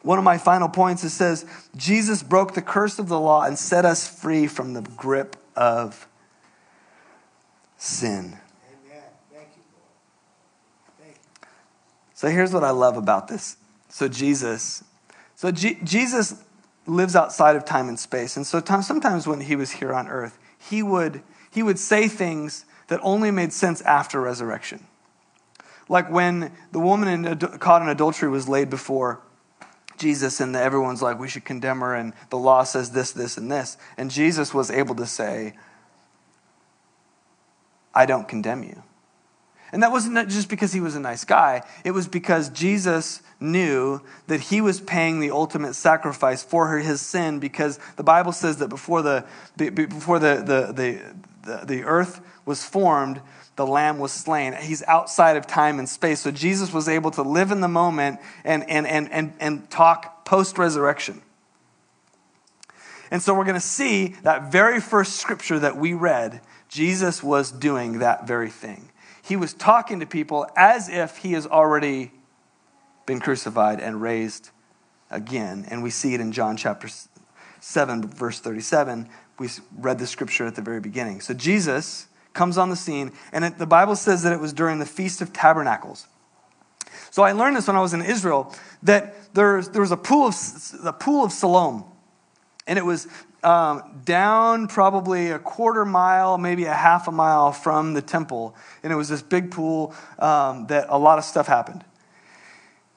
one 0.01 0.17
of 0.17 0.23
my 0.23 0.39
final 0.39 0.69
points. 0.69 1.03
It 1.03 1.11
says, 1.11 1.45
Jesus 1.75 2.23
broke 2.23 2.55
the 2.55 2.63
curse 2.63 2.97
of 2.97 3.07
the 3.07 3.19
law 3.19 3.43
and 3.43 3.59
set 3.59 3.85
us 3.85 4.07
free 4.07 4.47
from 4.47 4.73
the 4.73 4.81
grip 4.81 5.35
of 5.55 6.07
sin. 7.77 8.39
Amen. 8.89 9.03
Thank 9.31 9.49
you. 9.55 11.13
So 12.15 12.29
here's 12.29 12.51
what 12.51 12.63
I 12.63 12.71
love 12.71 12.97
about 12.97 13.27
this. 13.27 13.57
So 13.89 14.07
Jesus, 14.07 14.83
so 15.35 15.51
G- 15.51 15.77
Jesus 15.83 16.43
lives 16.91 17.15
outside 17.15 17.55
of 17.55 17.65
time 17.65 17.87
and 17.87 17.99
space. 17.99 18.35
And 18.35 18.45
so 18.45 18.61
sometimes 18.81 19.27
when 19.27 19.41
he 19.41 19.55
was 19.55 19.71
here 19.71 19.93
on 19.93 20.07
earth, 20.07 20.37
he 20.57 20.83
would, 20.83 21.21
he 21.49 21.63
would 21.63 21.79
say 21.79 22.07
things 22.07 22.65
that 22.87 22.99
only 23.01 23.31
made 23.31 23.53
sense 23.53 23.81
after 23.81 24.19
resurrection. 24.19 24.85
Like 25.87 26.11
when 26.11 26.51
the 26.71 26.79
woman 26.79 27.25
in, 27.25 27.37
caught 27.37 27.81
in 27.81 27.89
adultery 27.89 28.29
was 28.29 28.47
laid 28.47 28.69
before 28.69 29.21
Jesus, 29.97 30.39
and 30.39 30.55
everyone's 30.55 31.01
like, 31.01 31.19
we 31.19 31.27
should 31.27 31.45
condemn 31.45 31.79
her, 31.81 31.93
and 31.93 32.13
the 32.29 32.37
law 32.37 32.63
says 32.63 32.91
this, 32.91 33.11
this, 33.11 33.37
and 33.37 33.51
this. 33.51 33.77
And 33.97 34.09
Jesus 34.09 34.53
was 34.53 34.71
able 34.71 34.95
to 34.95 35.05
say, 35.05 35.53
I 37.93 38.05
don't 38.05 38.27
condemn 38.27 38.63
you. 38.63 38.83
And 39.71 39.83
that 39.83 39.91
wasn't 39.91 40.29
just 40.29 40.49
because 40.49 40.73
he 40.73 40.81
was 40.81 40.95
a 40.95 40.99
nice 40.99 41.23
guy, 41.23 41.63
it 41.85 41.91
was 41.91 42.07
because 42.07 42.49
Jesus 42.49 43.21
knew 43.39 44.01
that 44.27 44.39
he 44.39 44.61
was 44.61 44.81
paying 44.81 45.19
the 45.19 45.31
ultimate 45.31 45.73
sacrifice 45.75 46.43
for 46.43 46.77
his 46.77 47.01
sin 47.01 47.39
because 47.39 47.79
the 47.95 48.03
Bible 48.03 48.31
says 48.31 48.57
that 48.57 48.67
before 48.67 49.01
the, 49.01 49.25
before 49.57 50.19
the, 50.19 50.35
the, 50.35 50.73
the, 50.73 51.15
the, 51.43 51.65
the 51.65 51.83
earth 51.83 52.21
was 52.45 52.63
formed, 52.63 53.21
the 53.55 53.65
lamb 53.65 53.97
was 53.97 54.11
slain. 54.11 54.53
He's 54.53 54.83
outside 54.83 55.37
of 55.37 55.47
time 55.47 55.79
and 55.79 55.87
space. 55.87 56.19
So 56.19 56.31
Jesus 56.31 56.73
was 56.73 56.87
able 56.87 57.11
to 57.11 57.21
live 57.21 57.51
in 57.51 57.61
the 57.61 57.67
moment 57.67 58.19
and, 58.43 58.69
and, 58.69 58.85
and, 58.85 59.11
and, 59.11 59.33
and 59.39 59.69
talk 59.69 60.25
post 60.25 60.57
resurrection. 60.57 61.21
And 63.09 63.21
so 63.21 63.33
we're 63.33 63.43
going 63.43 63.55
to 63.55 63.59
see 63.59 64.15
that 64.23 64.51
very 64.51 64.79
first 64.79 65.17
scripture 65.17 65.59
that 65.59 65.75
we 65.75 65.93
read, 65.93 66.41
Jesus 66.69 67.21
was 67.21 67.51
doing 67.51 67.99
that 67.99 68.25
very 68.25 68.49
thing 68.49 68.90
he 69.23 69.35
was 69.35 69.53
talking 69.53 69.99
to 69.99 70.05
people 70.05 70.47
as 70.55 70.89
if 70.89 71.17
he 71.17 71.33
has 71.33 71.45
already 71.45 72.11
been 73.05 73.19
crucified 73.19 73.79
and 73.79 74.01
raised 74.01 74.49
again. 75.09 75.65
And 75.69 75.83
we 75.83 75.89
see 75.89 76.13
it 76.13 76.21
in 76.21 76.31
John 76.31 76.57
chapter 76.57 76.89
7, 77.59 78.07
verse 78.07 78.39
37. 78.39 79.09
We 79.39 79.49
read 79.77 79.99
the 79.99 80.07
scripture 80.07 80.45
at 80.45 80.55
the 80.55 80.61
very 80.61 80.79
beginning. 80.79 81.21
So 81.21 81.33
Jesus 81.33 82.07
comes 82.33 82.57
on 82.57 82.69
the 82.69 82.75
scene, 82.75 83.11
and 83.31 83.45
it, 83.45 83.57
the 83.57 83.65
Bible 83.65 83.95
says 83.95 84.23
that 84.23 84.33
it 84.33 84.39
was 84.39 84.53
during 84.53 84.79
the 84.79 84.85
Feast 84.85 85.21
of 85.21 85.33
Tabernacles. 85.33 86.07
So 87.09 87.23
I 87.23 87.33
learned 87.33 87.57
this 87.57 87.67
when 87.67 87.75
I 87.75 87.81
was 87.81 87.93
in 87.93 88.01
Israel 88.01 88.55
that 88.83 89.33
there, 89.33 89.61
there 89.61 89.81
was 89.81 89.91
a 89.91 89.97
pool 89.97 90.27
of 90.27 90.35
the 90.81 90.93
pool 90.93 91.25
of 91.25 91.31
Siloam, 91.31 91.83
and 92.67 92.79
it 92.79 92.85
was 92.85 93.07
um, 93.43 94.01
down 94.05 94.67
probably 94.67 95.31
a 95.31 95.39
quarter 95.39 95.85
mile, 95.85 96.37
maybe 96.37 96.65
a 96.65 96.73
half 96.73 97.07
a 97.07 97.11
mile 97.11 97.51
from 97.51 97.93
the 97.93 98.01
temple. 98.01 98.55
And 98.83 98.93
it 98.93 98.95
was 98.95 99.09
this 99.09 99.21
big 99.21 99.51
pool 99.51 99.95
um, 100.19 100.67
that 100.67 100.87
a 100.89 100.97
lot 100.97 101.17
of 101.17 101.23
stuff 101.23 101.47
happened. 101.47 101.83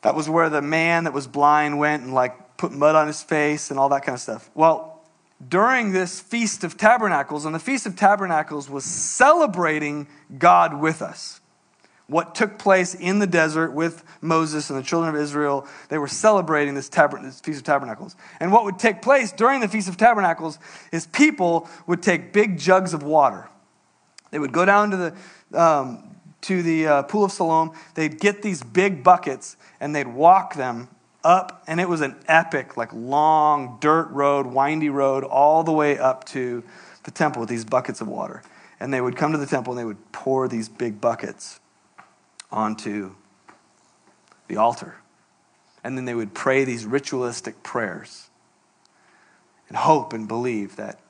That 0.03 0.15
was 0.15 0.29
where 0.29 0.51
the 0.51 0.63
man 0.63 1.05
that 1.05 1.13
was 1.13 1.27
blind 1.27 1.79
went 1.79 2.03
and 2.03 2.13
like 2.13 2.57
put 2.57 2.73
mud 2.73 2.95
on 2.95 3.07
his 3.07 3.23
face 3.23 3.71
and 3.71 3.81
all 3.81 3.89
that 3.89 4.05
kind 4.05 4.15
of 4.15 4.21
stuff. 4.21 4.51
Well, 4.55 5.03
during 5.47 5.93
this 5.93 6.21
Feast 6.21 6.63
of 6.63 6.77
Tabernacles, 6.77 7.45
and 7.45 7.55
the 7.55 7.59
Feast 7.59 7.87
of 7.87 7.97
Tabernacles 7.97 8.69
was 8.69 8.85
celebrating 8.85 10.07
God 10.39 10.79
with 10.79 11.03
us 11.03 11.41
what 12.07 12.35
took 12.35 12.59
place 12.59 12.95
in 12.95 13.19
the 13.19 13.27
desert 13.27 13.73
with 13.73 14.05
Moses 14.21 14.69
and 14.69 14.79
the 14.79 14.83
children 14.83 15.15
of 15.15 15.21
Israel. 15.21 15.67
They 15.89 15.99
were 15.99 16.09
celebrating 16.09 16.75
this, 16.75 16.89
tab- 16.89 17.23
this, 17.23 17.41
Feast 17.41 17.59
of 17.59 17.65
Tabernacles. 17.65 18.15
And 18.41 18.53
what 18.53 18.65
would 18.65 18.79
take 18.79 19.01
place 19.01 19.33
during 19.33 19.61
the 19.61 19.69
Feast 19.69 19.89
of 19.89 19.97
Tabernacles 19.97 20.59
is 20.93 21.07
people 21.07 21.69
would 21.87 22.03
take 22.03 22.33
big 22.33 22.59
jugs 22.59 22.93
of 22.93 23.03
water. 23.03 23.49
They 24.31 24.39
would 24.39 24.53
go 24.53 24.65
down 24.65 24.91
to 24.91 24.97
the, 24.97 25.61
um, 25.61 26.17
to 26.43 26.63
the 26.63 26.87
uh, 26.87 27.03
Pool 27.05 27.25
of 27.25 27.33
Siloam. 27.33 27.73
They'd 27.95 28.21
get 28.21 28.43
these 28.43 28.63
big 28.63 29.03
buckets 29.03 29.57
and 29.81 29.95
they'd 29.95 30.09
walk 30.09 30.57
them 30.57 30.89
up. 31.23 31.63
And 31.67 31.81
it 31.81 31.89
was 31.89 32.03
an 32.03 32.17
epic, 32.29 32.77
like 32.77 32.93
long 32.93 33.79
dirt 33.81 34.11
road, 34.11 34.47
windy 34.47 34.91
road, 34.91 35.25
all 35.25 35.65
the 35.65 35.73
way 35.73 35.99
up 35.99 36.25
to 36.27 36.63
the 37.05 37.11
temple 37.11 37.41
with 37.41 37.49
these 37.49 37.65
buckets 37.65 38.03
of 38.03 38.09
water. 38.09 38.43
And 38.79 38.93
they 38.93 39.01
would 39.01 39.17
come 39.17 39.33
to 39.33 39.39
the 39.39 39.47
temple 39.47 39.73
and 39.73 39.81
they 39.81 39.85
would 39.87 40.13
pour 40.13 40.49
these 40.49 40.69
big 40.69 41.01
buckets 41.01 41.61
onto 42.55 43.15
the 44.47 44.57
altar. 44.57 44.95
And 45.83 45.99
then 45.99 46.07
they 46.07 46.15
would 46.15 46.33
pray 46.33 46.65
these 46.65 46.87
ritualistic 46.87 47.63
prayers 47.63 48.31
and 49.69 49.77
hope 49.77 50.13
and 50.13 50.27
believe 50.27 50.77
that 50.77 51.01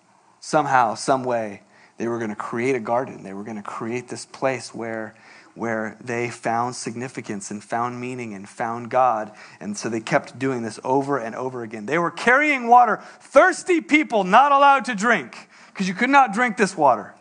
somehow, 0.40 0.94
some 0.94 1.22
way, 1.22 1.62
they 1.98 2.08
were 2.08 2.18
going 2.18 2.30
to 2.30 2.36
create 2.36 2.74
a 2.74 2.80
garden. 2.80 3.22
They 3.22 3.34
were 3.34 3.44
going 3.44 3.56
to 3.58 3.62
create 3.62 4.08
this 4.08 4.26
place 4.26 4.74
where, 4.74 5.14
where 5.54 5.96
they 6.00 6.28
found 6.28 6.74
significance 6.74 7.50
and 7.52 7.62
found 7.62 8.00
meaning 8.00 8.34
and 8.34 8.48
found 8.48 8.90
God. 8.90 9.30
And 9.60 9.76
so 9.76 9.88
they 9.88 10.00
kept 10.00 10.38
doing 10.38 10.62
this 10.62 10.80
over 10.82 11.18
and 11.18 11.36
over 11.36 11.62
again. 11.62 11.86
They 11.86 11.98
were 11.98 12.10
carrying 12.10 12.66
water, 12.66 13.00
thirsty 13.20 13.80
people 13.80 14.24
not 14.24 14.50
allowed 14.50 14.86
to 14.86 14.94
drink 14.94 15.48
because 15.68 15.86
you 15.86 15.94
could 15.94 16.10
not 16.10 16.32
drink 16.32 16.56
this 16.56 16.76
water. 16.76 17.14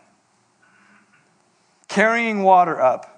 Carrying 1.86 2.42
water 2.42 2.80
up 2.80 3.13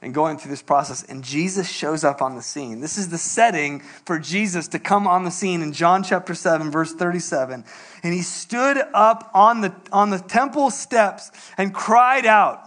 and 0.00 0.14
going 0.14 0.38
through 0.38 0.50
this 0.50 0.62
process. 0.62 1.02
And 1.02 1.24
Jesus 1.24 1.68
shows 1.68 2.04
up 2.04 2.22
on 2.22 2.36
the 2.36 2.42
scene. 2.42 2.80
This 2.80 2.98
is 2.98 3.08
the 3.08 3.18
setting 3.18 3.80
for 4.04 4.18
Jesus 4.18 4.68
to 4.68 4.78
come 4.78 5.06
on 5.06 5.24
the 5.24 5.30
scene 5.30 5.60
in 5.60 5.72
John 5.72 6.02
chapter 6.02 6.34
7, 6.34 6.70
verse 6.70 6.94
37. 6.94 7.64
And 8.02 8.14
he 8.14 8.22
stood 8.22 8.78
up 8.94 9.30
on 9.34 9.60
the, 9.60 9.74
on 9.92 10.10
the 10.10 10.18
temple 10.18 10.70
steps 10.70 11.30
and 11.56 11.74
cried 11.74 12.26
out. 12.26 12.64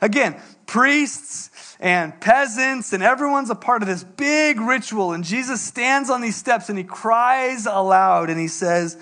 Again, 0.00 0.40
priests 0.66 1.76
and 1.78 2.18
peasants 2.20 2.92
and 2.92 3.02
everyone's 3.02 3.50
a 3.50 3.54
part 3.54 3.82
of 3.82 3.88
this 3.88 4.02
big 4.02 4.60
ritual. 4.60 5.12
And 5.12 5.22
Jesus 5.22 5.60
stands 5.60 6.10
on 6.10 6.20
these 6.20 6.36
steps 6.36 6.68
and 6.68 6.76
he 6.76 6.84
cries 6.84 7.66
aloud 7.66 8.30
and 8.30 8.40
he 8.40 8.48
says, 8.48 8.96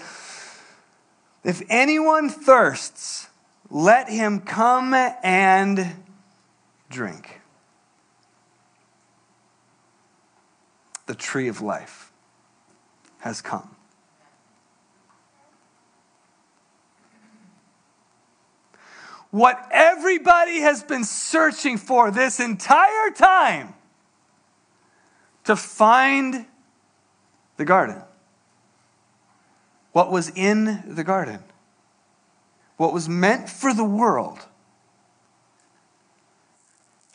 If 1.42 1.62
anyone 1.70 2.28
thirsts, 2.28 3.28
let 3.70 4.11
him 4.11 4.40
come 4.40 4.92
and 4.92 5.94
drink. 6.92 7.40
The 11.07 11.14
tree 11.14 11.48
of 11.48 11.61
life 11.61 12.12
has 13.18 13.40
come. 13.40 13.74
What 19.31 19.66
everybody 19.72 20.61
has 20.61 20.83
been 20.83 21.05
searching 21.05 21.78
for 21.78 22.11
this 22.11 22.38
entire 22.38 23.11
time 23.11 23.74
to 25.44 25.57
find 25.57 26.46
the 27.57 27.64
garden. 27.64 28.02
What 29.92 30.12
was 30.12 30.31
in 30.31 30.83
the 30.87 31.02
garden. 31.02 31.40
What 32.76 32.92
was 32.92 33.09
meant 33.09 33.48
for 33.48 33.72
the 33.72 33.85
world 33.85 34.46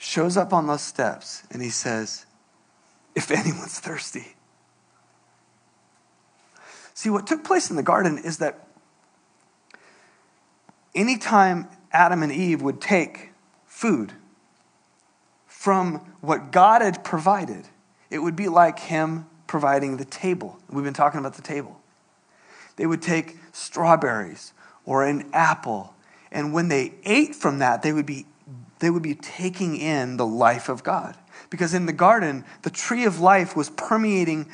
shows 0.08 0.38
up 0.38 0.54
on 0.54 0.68
those 0.68 0.82
steps 0.82 1.44
and 1.52 1.62
he 1.62 1.70
says, 1.70 2.26
If 3.14 3.30
anyone's 3.30 3.78
thirsty. 3.78 4.36
See, 6.94 7.10
what 7.10 7.28
took 7.28 7.44
place 7.44 7.70
in 7.70 7.76
the 7.76 7.84
garden 7.84 8.18
is 8.18 8.38
that 8.38 8.68
anytime 10.96 11.68
Adam 11.92 12.24
and 12.24 12.32
Eve 12.32 12.62
would 12.62 12.80
take 12.80 13.32
food 13.66 14.14
from 15.46 15.98
what 16.22 16.52
God 16.52 16.82
had 16.82 17.04
provided, 17.04 17.66
it 18.10 18.20
would 18.20 18.36
be 18.36 18.48
like 18.48 18.80
Him 18.80 19.26
providing 19.46 19.98
the 19.98 20.06
table. 20.06 20.58
We've 20.70 20.86
been 20.86 20.94
talking 20.94 21.20
about 21.20 21.34
the 21.34 21.42
table. 21.42 21.82
They 22.78 22.86
would 22.86 23.02
take 23.02 23.38
strawberries 23.52 24.54
or 24.86 25.06
an 25.06 25.30
apple, 25.34 25.94
and 26.32 26.54
when 26.54 26.70
they 26.70 26.94
ate 27.04 27.36
from 27.36 27.60
that, 27.60 27.82
they 27.82 27.92
would 27.92 28.06
be, 28.06 28.26
they 28.80 28.90
would 28.90 29.04
be 29.04 29.16
taking 29.16 29.76
in 29.76 30.18
the 30.18 30.26
life 30.26 30.70
of 30.70 30.84
God. 30.84 31.16
Because 31.50 31.74
in 31.74 31.86
the 31.86 31.94
garden, 31.94 32.46
the 32.64 32.70
tree 32.70 33.06
of 33.06 33.20
life 33.20 33.56
was 33.56 33.70
permeating 33.70 34.48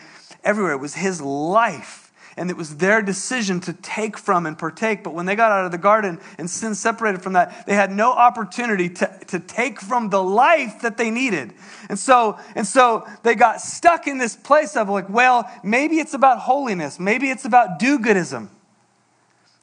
everywhere, 0.43 0.73
it 0.73 0.79
was 0.79 0.95
His 0.95 1.21
life 1.21 2.03
and 2.35 2.49
it 2.49 2.57
was 2.57 2.77
their 2.77 3.01
decision 3.01 3.59
to 3.61 3.73
take 3.73 4.17
from 4.17 4.45
and 4.45 4.57
partake. 4.57 5.03
But 5.03 5.13
when 5.13 5.25
they 5.25 5.35
got 5.35 5.51
out 5.51 5.65
of 5.65 5.71
the 5.71 5.77
garden 5.77 6.19
and 6.37 6.49
sin 6.49 6.75
separated 6.75 7.21
from 7.21 7.33
that, 7.33 7.65
they 7.67 7.75
had 7.75 7.91
no 7.91 8.11
opportunity 8.11 8.89
to, 8.89 9.19
to 9.27 9.39
take 9.39 9.79
from 9.79 10.09
the 10.09 10.23
life 10.23 10.81
that 10.81 10.97
they 10.97 11.11
needed. 11.11 11.53
And 11.89 11.99
so, 11.99 12.39
and 12.55 12.65
so 12.65 13.07
they 13.23 13.35
got 13.35 13.61
stuck 13.61 14.07
in 14.07 14.17
this 14.17 14.35
place 14.35 14.75
of 14.75 14.89
like, 14.89 15.09
well, 15.09 15.49
maybe 15.63 15.99
it's 15.99 16.13
about 16.13 16.39
holiness, 16.39 16.99
maybe 16.99 17.29
it's 17.29 17.45
about 17.45 17.79
do 17.79 17.99
goodism. 17.99 18.49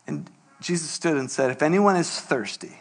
And 0.06 0.30
Jesus 0.60 0.90
stood 0.90 1.16
and 1.16 1.30
said, 1.30 1.50
If 1.50 1.62
anyone 1.62 1.96
is 1.96 2.20
thirsty, 2.20 2.80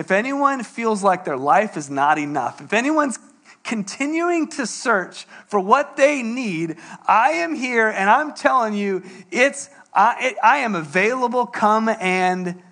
if 0.00 0.10
anyone 0.10 0.64
feels 0.64 1.02
like 1.02 1.26
their 1.26 1.36
life 1.36 1.76
is 1.76 1.90
not 1.90 2.18
enough, 2.18 2.62
if 2.62 2.72
anyone's 2.72 3.18
continuing 3.62 4.48
to 4.48 4.66
search 4.66 5.26
for 5.46 5.60
what 5.60 5.98
they 5.98 6.22
need, 6.22 6.78
I 7.06 7.32
am 7.32 7.54
here 7.54 7.86
and 7.86 8.08
I'm 8.08 8.32
telling 8.32 8.72
you, 8.72 9.02
it's 9.30 9.68
I, 9.92 10.28
it, 10.28 10.36
I 10.42 10.58
am 10.58 10.74
available. 10.74 11.44
Come 11.44 11.90
and 11.90 12.62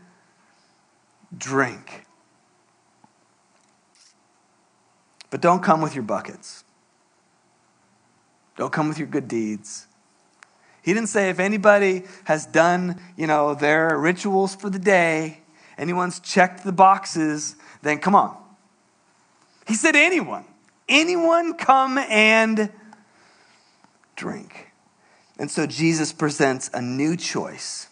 drink. 1.36 2.06
But 5.28 5.42
don't 5.42 5.62
come 5.62 5.82
with 5.82 5.94
your 5.94 6.04
buckets. 6.04 6.64
Don't 8.56 8.72
come 8.72 8.88
with 8.88 8.96
your 8.98 9.06
good 9.06 9.28
deeds. 9.28 9.86
He 10.80 10.94
didn't 10.94 11.10
say 11.10 11.28
if 11.28 11.38
anybody 11.38 12.04
has 12.24 12.46
done, 12.46 12.98
you 13.18 13.26
know, 13.26 13.54
their 13.54 13.98
rituals 13.98 14.54
for 14.54 14.70
the 14.70 14.78
day, 14.78 15.42
anyone's 15.78 16.20
checked 16.20 16.64
the 16.64 16.72
boxes, 16.72 17.56
then 17.82 17.98
come 17.98 18.14
on. 18.14 18.36
He 19.66 19.74
said 19.74 19.96
anyone 19.96 20.44
anyone 20.88 21.54
come 21.54 21.98
and 21.98 22.72
drink? 24.16 24.72
And 25.38 25.50
so 25.50 25.66
Jesus 25.66 26.12
presents 26.12 26.70
a 26.72 26.82
new 26.82 27.16
choice. 27.16 27.88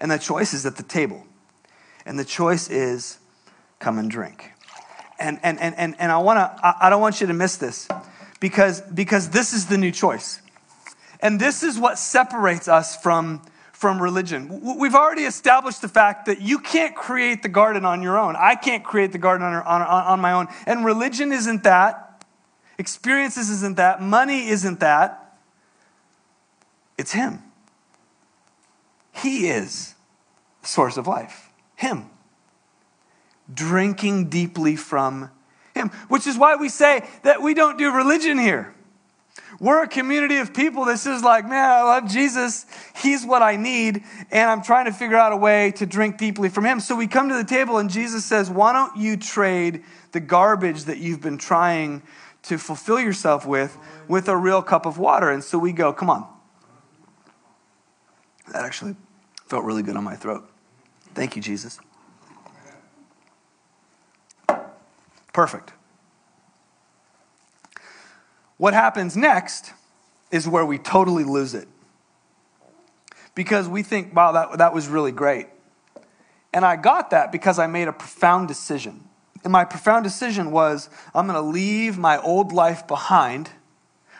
And 0.00 0.10
the 0.10 0.18
choice 0.18 0.52
is 0.52 0.66
at 0.66 0.76
the 0.76 0.82
table. 0.82 1.24
And 2.04 2.18
the 2.18 2.24
choice 2.24 2.68
is 2.68 3.18
come 3.78 3.98
and 3.98 4.10
drink. 4.10 4.50
And, 5.18 5.38
and, 5.42 5.60
and, 5.60 5.74
and, 5.76 5.94
and 5.98 6.10
I, 6.10 6.18
wanna, 6.18 6.58
I 6.80 6.90
don't 6.90 7.00
want 7.00 7.20
you 7.20 7.28
to 7.28 7.34
miss 7.34 7.56
this 7.56 7.88
because, 8.40 8.80
because 8.80 9.30
this 9.30 9.52
is 9.52 9.66
the 9.66 9.78
new 9.78 9.92
choice. 9.92 10.40
And 11.20 11.40
this 11.40 11.62
is 11.62 11.78
what 11.78 11.98
separates 11.98 12.66
us 12.66 13.00
from 13.00 13.40
from 13.84 14.00
religion. 14.00 14.78
We've 14.78 14.94
already 14.94 15.24
established 15.24 15.82
the 15.82 15.90
fact 15.90 16.24
that 16.24 16.40
you 16.40 16.58
can't 16.58 16.96
create 16.96 17.42
the 17.42 17.50
garden 17.50 17.84
on 17.84 18.00
your 18.00 18.16
own. 18.16 18.34
I 18.34 18.54
can't 18.54 18.82
create 18.82 19.12
the 19.12 19.18
garden 19.18 19.46
on, 19.46 19.56
on, 19.56 19.82
on 19.82 20.20
my 20.22 20.32
own. 20.32 20.48
And 20.64 20.86
religion 20.86 21.32
isn't 21.32 21.64
that. 21.64 22.24
Experiences 22.78 23.50
isn't 23.50 23.76
that. 23.76 24.00
Money 24.00 24.48
isn't 24.48 24.80
that. 24.80 25.36
It's 26.96 27.12
Him. 27.12 27.42
He 29.12 29.48
is 29.48 29.92
the 30.62 30.68
source 30.68 30.96
of 30.96 31.06
life. 31.06 31.50
Him. 31.76 32.08
Drinking 33.52 34.30
deeply 34.30 34.76
from 34.76 35.30
Him, 35.74 35.90
which 36.08 36.26
is 36.26 36.38
why 36.38 36.56
we 36.56 36.70
say 36.70 37.06
that 37.22 37.42
we 37.42 37.52
don't 37.52 37.76
do 37.76 37.94
religion 37.94 38.38
here. 38.38 38.74
We're 39.60 39.82
a 39.82 39.88
community 39.88 40.38
of 40.38 40.52
people 40.52 40.84
that 40.86 40.98
says, 40.98 41.22
like, 41.22 41.48
man, 41.48 41.70
I 41.70 41.82
love 41.82 42.08
Jesus. 42.08 42.66
He's 42.96 43.24
what 43.24 43.42
I 43.42 43.56
need. 43.56 44.02
And 44.30 44.50
I'm 44.50 44.62
trying 44.62 44.86
to 44.86 44.92
figure 44.92 45.16
out 45.16 45.32
a 45.32 45.36
way 45.36 45.70
to 45.72 45.86
drink 45.86 46.18
deeply 46.18 46.48
from 46.48 46.64
him. 46.64 46.80
So 46.80 46.96
we 46.96 47.06
come 47.06 47.28
to 47.28 47.36
the 47.36 47.44
table 47.44 47.78
and 47.78 47.88
Jesus 47.88 48.24
says, 48.24 48.50
why 48.50 48.72
don't 48.72 48.96
you 48.96 49.16
trade 49.16 49.84
the 50.12 50.20
garbage 50.20 50.84
that 50.84 50.98
you've 50.98 51.20
been 51.20 51.38
trying 51.38 52.02
to 52.44 52.58
fulfill 52.58 53.00
yourself 53.00 53.46
with 53.46 53.78
with 54.08 54.28
a 54.28 54.36
real 54.36 54.62
cup 54.62 54.86
of 54.86 54.98
water? 54.98 55.30
And 55.30 55.42
so 55.42 55.58
we 55.58 55.72
go, 55.72 55.92
come 55.92 56.10
on. 56.10 56.26
That 58.52 58.64
actually 58.64 58.96
felt 59.46 59.64
really 59.64 59.82
good 59.82 59.96
on 59.96 60.04
my 60.04 60.16
throat. 60.16 60.48
Thank 61.14 61.36
you, 61.36 61.42
Jesus. 61.42 61.78
Perfect. 65.32 65.72
What 68.64 68.72
happens 68.72 69.14
next 69.14 69.74
is 70.30 70.48
where 70.48 70.64
we 70.64 70.78
totally 70.78 71.22
lose 71.22 71.52
it. 71.52 71.68
Because 73.34 73.68
we 73.68 73.82
think, 73.82 74.16
wow, 74.16 74.32
that, 74.32 74.56
that 74.56 74.72
was 74.72 74.88
really 74.88 75.12
great. 75.12 75.48
And 76.50 76.64
I 76.64 76.76
got 76.76 77.10
that 77.10 77.30
because 77.30 77.58
I 77.58 77.66
made 77.66 77.88
a 77.88 77.92
profound 77.92 78.48
decision. 78.48 79.04
And 79.42 79.52
my 79.52 79.66
profound 79.66 80.02
decision 80.02 80.50
was 80.50 80.88
I'm 81.14 81.26
going 81.26 81.36
to 81.36 81.46
leave 81.46 81.98
my 81.98 82.16
old 82.16 82.54
life 82.54 82.86
behind, 82.86 83.50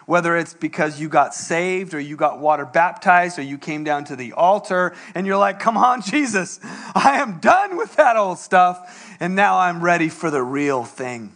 whether 0.04 0.36
it's 0.36 0.52
because 0.52 1.00
you 1.00 1.08
got 1.08 1.34
saved 1.34 1.94
or 1.94 1.98
you 1.98 2.14
got 2.14 2.38
water 2.38 2.66
baptized 2.66 3.38
or 3.38 3.42
you 3.42 3.56
came 3.56 3.82
down 3.82 4.04
to 4.04 4.14
the 4.14 4.34
altar 4.34 4.94
and 5.14 5.26
you're 5.26 5.38
like, 5.38 5.58
come 5.58 5.78
on, 5.78 6.02
Jesus, 6.06 6.60
I 6.94 7.18
am 7.18 7.40
done 7.40 7.78
with 7.78 7.96
that 7.96 8.18
old 8.18 8.38
stuff. 8.38 9.16
And 9.20 9.34
now 9.34 9.56
I'm 9.56 9.82
ready 9.82 10.10
for 10.10 10.30
the 10.30 10.42
real 10.42 10.84
thing. 10.84 11.32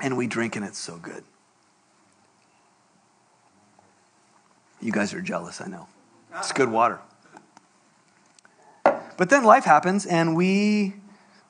And 0.00 0.16
we 0.16 0.26
drink 0.26 0.56
and 0.56 0.64
it's 0.64 0.78
so 0.78 0.96
good. 0.96 1.22
You 4.80 4.92
guys 4.92 5.12
are 5.14 5.20
jealous, 5.20 5.60
I 5.60 5.66
know. 5.66 5.86
It's 6.36 6.52
good 6.52 6.70
water. 6.70 7.00
But 8.84 9.28
then 9.28 9.44
life 9.44 9.64
happens 9.64 10.06
and 10.06 10.34
we 10.34 10.94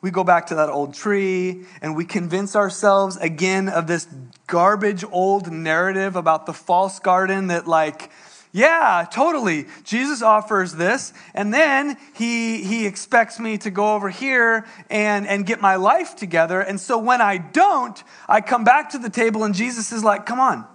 we 0.03 0.11
go 0.11 0.25
back 0.25 0.47
to 0.47 0.55
that 0.55 0.71
old 0.71 0.95
tree 0.95 1.67
and 1.83 1.95
we 1.95 2.07
convince 2.07 2.57
ourselves 2.57 3.17
again 3.19 3.69
of 3.69 3.87
this 3.87 4.09
garbage 4.47 5.05
old 5.05 5.53
narrative 5.53 6.17
about 6.17 6.47
the 6.47 6.55
false 6.55 6.99
garden 6.99 7.49
that 7.49 7.69
like 7.69 8.11
yeah, 8.53 9.07
totally. 9.09 9.67
Jesus 9.85 10.23
offers 10.23 10.73
this, 10.73 11.13
and 11.35 11.55
then 11.55 11.97
he, 12.15 12.65
he 12.65 12.85
expects 12.85 13.39
me 13.39 13.59
to 13.59 13.71
go 13.71 13.95
over 13.95 14.11
here 14.11 14.67
and, 14.89 15.29
and 15.29 15.47
get 15.47 15.61
my 15.61 15.77
life 15.77 16.17
together. 16.17 16.61
And 16.61 16.81
so 16.81 16.99
when 16.99 17.21
I 17.21 17.39
don't, 17.39 18.03
I 18.29 18.41
come 18.41 18.65
back 18.65 18.91
to 18.91 18.99
the 18.99 19.09
table, 19.09 19.45
and 19.45 19.55
Jesus 19.55 19.93
is 19.93 20.03
like, 20.03 20.27
Come 20.27 20.41
on, 20.41 20.67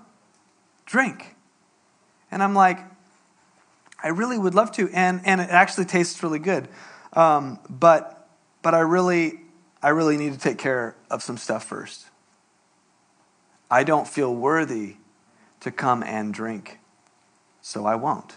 drink. 0.86 1.35
And 2.36 2.44
I'm 2.44 2.54
like, 2.54 2.80
I 4.04 4.10
really 4.10 4.38
would 4.38 4.56
love 4.56 4.70
to. 4.74 4.90
And, 4.90 5.22
and 5.24 5.40
it 5.40 5.50
actually 5.50 5.86
tastes 5.86 6.22
really 6.22 6.38
good. 6.38 6.68
Um, 7.14 7.60
but, 7.70 8.28
but 8.62 8.74
I 8.76 8.82
really, 8.82 9.40
I 9.82 9.90
really 9.90 10.18
need 10.18 10.34
to 10.34 10.38
take 10.38 10.58
care 10.58 10.98
of 11.10 11.24
some 11.24 11.38
stuff 11.38 11.64
first. 11.64 12.08
I 13.72 13.86
don't 13.86 14.06
feel 14.06 14.36
worthy 14.36 14.98
to 15.62 15.72
come 15.72 16.04
and 16.04 16.34
drink, 16.34 16.80
so 17.62 17.86
I 17.86 17.96
won't. 17.96 18.36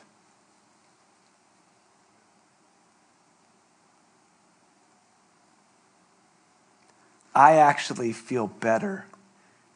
I 7.35 7.57
actually 7.57 8.13
feel 8.13 8.47
better 8.47 9.07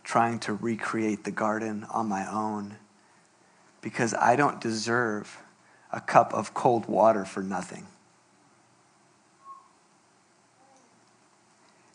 trying 0.05 0.39
to 0.41 0.53
recreate 0.53 1.25
the 1.25 1.33
garden 1.33 1.85
on 1.91 2.07
my 2.07 2.25
own 2.33 2.77
because 3.83 4.15
I 4.15 4.37
don't 4.37 4.61
deserve 4.61 5.39
a 5.93 6.01
cup 6.01 6.33
of 6.33 6.55
cold 6.55 6.87
water 6.87 7.25
for 7.25 7.43
nothing. 7.43 7.87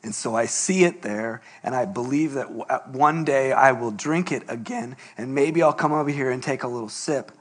And 0.03 0.13
so 0.13 0.35
I 0.35 0.45
see 0.45 0.83
it 0.83 1.01
there, 1.01 1.41
and 1.63 1.75
I 1.75 1.85
believe 1.85 2.33
that 2.33 2.89
one 2.89 3.25
day 3.25 3.51
I 3.51 3.71
will 3.71 3.91
drink 3.91 4.31
it 4.31 4.43
again, 4.47 4.95
and 5.17 5.33
maybe 5.33 5.63
I'll 5.63 5.73
come 5.73 5.91
over 5.91 6.09
here 6.09 6.29
and 6.29 6.41
take 6.41 6.63
a 6.63 6.67
little 6.67 6.87
sip. 6.87 7.31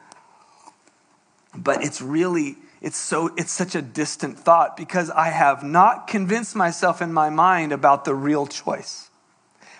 But 1.55 1.85
it's 1.85 2.01
really, 2.01 2.57
it's 2.81 2.97
so, 2.97 3.31
it's 3.37 3.53
such 3.53 3.75
a 3.75 3.83
distant 3.83 4.39
thought 4.39 4.77
because 4.77 5.11
I 5.11 5.29
have 5.29 5.63
not 5.63 6.07
convinced 6.07 6.57
myself 6.57 7.01
in 7.01 7.13
my 7.13 7.31
mind 7.31 7.73
about 7.73 8.05
the 8.05 8.15
real 8.15 8.47
choice. 8.47 9.11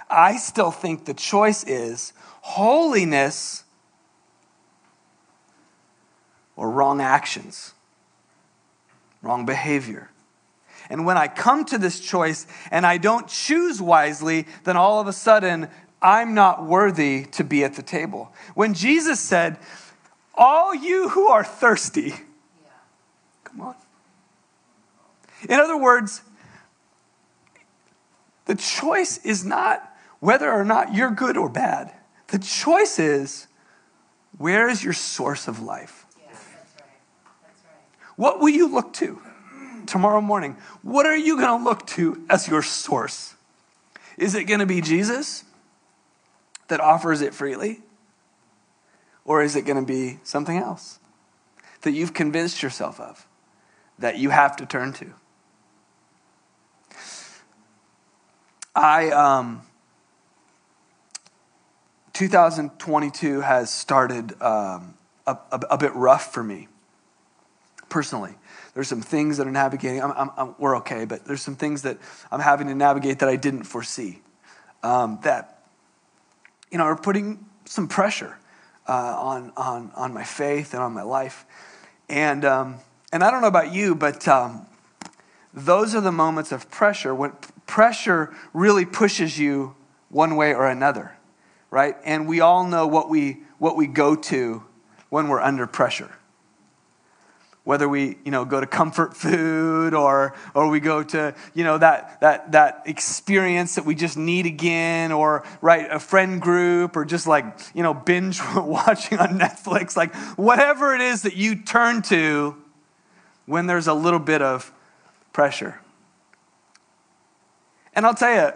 I 0.09 0.37
still 0.37 0.71
think 0.71 1.07
the 1.07 1.15
choice 1.15 1.65
is 1.65 2.13
holiness 2.43 3.65
or 6.57 6.71
wrong 6.71 7.01
actions, 7.01 7.75
wrong 9.23 9.47
behavior. 9.47 10.11
And 10.89 11.05
when 11.05 11.17
I 11.17 11.29
come 11.29 11.65
to 11.67 11.79
this 11.79 12.01
choice 12.01 12.47
and 12.71 12.87
I 12.87 12.99
don't 12.99 13.29
choose 13.29 13.81
wisely, 13.83 14.47
then 14.65 14.77
all 14.77 15.01
of 15.01 15.07
a 15.07 15.13
sudden 15.13 15.69
I'm 16.01 16.35
not 16.35 16.65
worthy 16.65 17.25
to 17.33 17.45
be 17.45 17.65
at 17.65 17.75
the 17.75 17.83
table. 17.83 18.33
When 18.55 18.75
Jesus 18.75 19.21
said, 19.21 19.59
All 20.35 20.75
you 20.75 21.09
who 21.09 21.29
are 21.29 21.45
thirsty, 21.45 22.15
come 23.45 23.61
on. 23.61 23.75
In 25.49 25.59
other 25.59 25.77
words, 25.77 26.23
the 28.47 28.55
choice 28.55 29.19
is 29.19 29.45
not 29.45 29.93
whether 30.21 30.51
or 30.51 30.65
not 30.65 30.95
you're 30.95 31.11
good 31.11 31.37
or 31.37 31.49
bad. 31.49 31.93
The 32.29 32.39
choice 32.39 32.99
is 32.99 33.47
where 34.39 34.69
is 34.69 34.83
your 34.83 34.93
source 34.93 35.49
of 35.49 35.63
life? 35.63 36.07
Yeah, 36.19 36.33
that's 36.33 36.45
right. 36.47 36.91
That's 37.43 37.63
right. 37.65 38.06
What 38.17 38.41
will 38.41 38.49
you 38.49 38.69
look 38.69 38.93
to? 38.95 39.21
tomorrow 39.87 40.21
morning, 40.21 40.57
what 40.83 41.07
are 41.07 41.17
you 41.17 41.37
going 41.37 41.59
to 41.59 41.65
look 41.65 41.87
to 41.87 42.25
as 42.29 42.49
your 42.49 42.63
source? 42.63 43.35
Is 44.19 44.35
it 44.35 44.45
going 44.45 44.61
to 44.61 44.67
be 44.67 44.81
Jesus 44.81 45.45
that 46.69 46.81
offers 46.81 47.21
it 47.21 47.35
freely? 47.35 47.81
Or 49.25 49.43
is 49.43 49.57
it 49.57 49.63
going 49.63 49.79
to 49.79 49.87
be 49.87 50.19
something 50.23 50.57
else 50.57 50.99
that 51.83 51.93
you've 51.93 52.15
convinced 52.15 52.63
yourself 52.63 53.01
of 53.01 53.27
that 53.99 54.19
you 54.19 54.31
have 54.31 54.57
to 54.57 54.67
turn 54.67 54.93
to? 54.95 55.13
I, 58.75 59.11
um, 59.11 59.63
2022 62.13 63.41
has 63.41 63.71
started 63.71 64.41
um, 64.43 64.95
a, 65.27 65.39
a, 65.51 65.61
a 65.71 65.79
bit 65.79 65.95
rough 65.95 66.33
for 66.33 66.45
me 66.45 66.69
personally. 67.89 68.35
There's 68.75 68.89
some 68.89 69.01
things 69.01 69.39
that 69.39 69.47
are 69.47 69.53
navigating. 69.53 70.03
I'm, 70.03 70.13
I'm, 70.13 70.31
I'm, 70.37 70.55
we're 70.59 70.77
okay, 70.79 71.05
but 71.05 71.25
there's 71.25 71.43
some 71.43 71.57
things 71.57 71.83
that 71.83 71.99
I'm 72.31 72.41
having 72.41 72.67
to 72.69 72.75
navigate 72.75 73.21
that 73.21 73.29
I 73.29 73.37
didn't 73.37 73.65
foresee. 73.65 74.21
Um, 74.83 75.19
that, 75.23 75.63
you 76.71 76.79
know, 76.79 76.85
are 76.85 76.97
putting 76.97 77.47
some 77.65 77.89
pressure 77.89 78.37
uh, 78.89 78.93
on, 78.93 79.53
on, 79.57 79.93
on 79.97 80.13
my 80.13 80.25
faith 80.25 80.75
and 80.75 80.83
on 80.83 80.93
my 80.93 81.03
life. 81.03 81.45
And, 82.09 82.45
um, 82.45 82.77
and 83.13 83.25
I 83.25 83.31
don't 83.31 83.41
know 83.41 83.49
about 83.49 83.73
you, 83.73 83.95
but 83.95 84.29
um, 84.29 84.67
those 85.55 85.95
are 85.95 86.01
the 86.01 86.13
moments 86.13 86.53
of 86.53 86.71
pressure 86.71 87.15
when 87.15 87.33
pressure 87.67 88.35
really 88.53 88.85
pushes 88.85 89.39
you 89.39 89.75
one 90.09 90.37
way 90.37 90.55
or 90.55 90.69
another, 90.69 91.17
right? 91.71 91.97
And 92.05 92.29
we 92.29 92.41
all 92.41 92.65
know 92.65 92.87
what 92.87 93.09
we, 93.09 93.39
what 93.59 93.77
we 93.77 93.87
go 93.87 94.15
to 94.15 94.63
when 95.09 95.29
we're 95.29 95.41
under 95.41 95.67
pressure 95.67 96.13
whether 97.67 97.89
we 97.89 98.17
you 98.25 98.31
know 98.31 98.45
go 98.45 98.61
to 98.61 98.67
comfort 98.67 99.17
food 99.17 99.93
or 99.93 100.33
or 100.55 100.69
we 100.69 100.79
go 100.79 101.03
to 101.03 101.35
you 101.53 101.65
know 101.65 101.77
that 101.77 102.21
that 102.21 102.53
that 102.53 102.83
experience 102.87 103.75
that 103.75 103.85
we 103.85 103.93
just 103.93 104.17
need 104.17 104.47
again 104.47 105.11
or 105.11 105.45
right 105.61 105.89
a 105.91 105.99
friend 105.99 106.41
group 106.41 106.97
or 106.97 107.05
just 107.05 107.27
like 107.27 107.45
you 107.75 107.83
know 107.83 107.93
binge 107.93 108.41
watching 108.57 109.19
on 109.19 109.37
Netflix. 109.37 109.97
Like 109.97 110.15
whatever 110.37 110.95
it 110.95 111.01
is 111.01 111.23
that 111.23 111.35
you 111.35 111.57
turn 111.57 112.03
to 112.03 112.57
when 113.47 113.67
there's 113.67 113.89
a 113.89 113.95
little 113.95 114.21
bit 114.21 114.43
of 114.43 114.73
pressure. 115.33 115.81
And 117.95 118.07
I'll 118.07 118.15
tell 118.15 118.33
you 118.33 118.53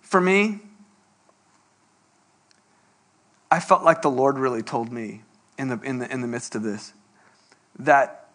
for 0.00 0.20
me 0.20 0.58
I 3.52 3.60
felt 3.60 3.84
like 3.84 4.02
the 4.02 4.10
Lord 4.10 4.36
really 4.36 4.62
told 4.62 4.90
me 4.90 5.22
in 5.56 5.68
the 5.68 5.78
in 5.82 6.00
the 6.00 6.12
in 6.12 6.22
the 6.22 6.26
midst 6.26 6.56
of 6.56 6.64
this 6.64 6.92
that 7.78 8.28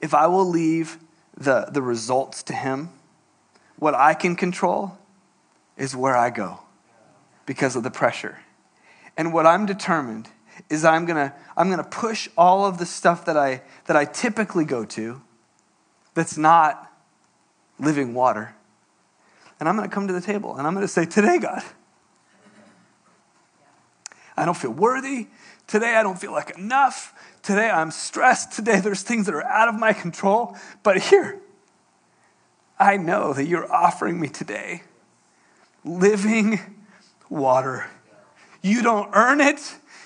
if 0.00 0.14
I 0.14 0.26
will 0.26 0.48
leave 0.48 0.98
the, 1.36 1.68
the 1.70 1.82
results 1.82 2.42
to 2.44 2.52
Him, 2.52 2.90
what 3.78 3.94
I 3.94 4.14
can 4.14 4.36
control 4.36 4.98
is 5.76 5.94
where 5.94 6.16
I 6.16 6.30
go 6.30 6.60
because 7.44 7.76
of 7.76 7.82
the 7.82 7.90
pressure. 7.90 8.38
And 9.16 9.32
what 9.32 9.46
I'm 9.46 9.66
determined 9.66 10.28
is 10.70 10.84
I'm 10.84 11.04
gonna, 11.04 11.34
I'm 11.56 11.70
gonna 11.70 11.84
push 11.84 12.28
all 12.36 12.66
of 12.66 12.78
the 12.78 12.86
stuff 12.86 13.24
that 13.26 13.36
I, 13.36 13.62
that 13.86 13.96
I 13.96 14.04
typically 14.04 14.64
go 14.64 14.84
to 14.84 15.20
that's 16.14 16.36
not 16.36 16.90
living 17.78 18.14
water. 18.14 18.54
And 19.60 19.68
I'm 19.68 19.76
gonna 19.76 19.88
come 19.88 20.06
to 20.06 20.12
the 20.12 20.20
table 20.20 20.56
and 20.56 20.66
I'm 20.66 20.74
gonna 20.74 20.88
say, 20.88 21.04
Today, 21.06 21.38
God, 21.38 21.62
I 24.36 24.44
don't 24.44 24.56
feel 24.56 24.72
worthy. 24.72 25.28
Today, 25.66 25.96
I 25.96 26.02
don't 26.02 26.18
feel 26.18 26.32
like 26.32 26.56
enough. 26.56 27.12
Today, 27.42 27.68
I'm 27.68 27.90
stressed. 27.90 28.52
Today, 28.52 28.80
there's 28.80 29.02
things 29.02 29.26
that 29.26 29.34
are 29.34 29.44
out 29.44 29.68
of 29.68 29.74
my 29.74 29.92
control. 29.92 30.56
But 30.82 30.98
here, 30.98 31.40
I 32.78 32.96
know 32.96 33.32
that 33.32 33.46
you're 33.46 33.70
offering 33.72 34.20
me 34.20 34.28
today 34.28 34.82
living 35.84 36.60
water. 37.30 37.88
You 38.62 38.82
don't 38.82 39.10
earn 39.14 39.40
it, 39.40 39.60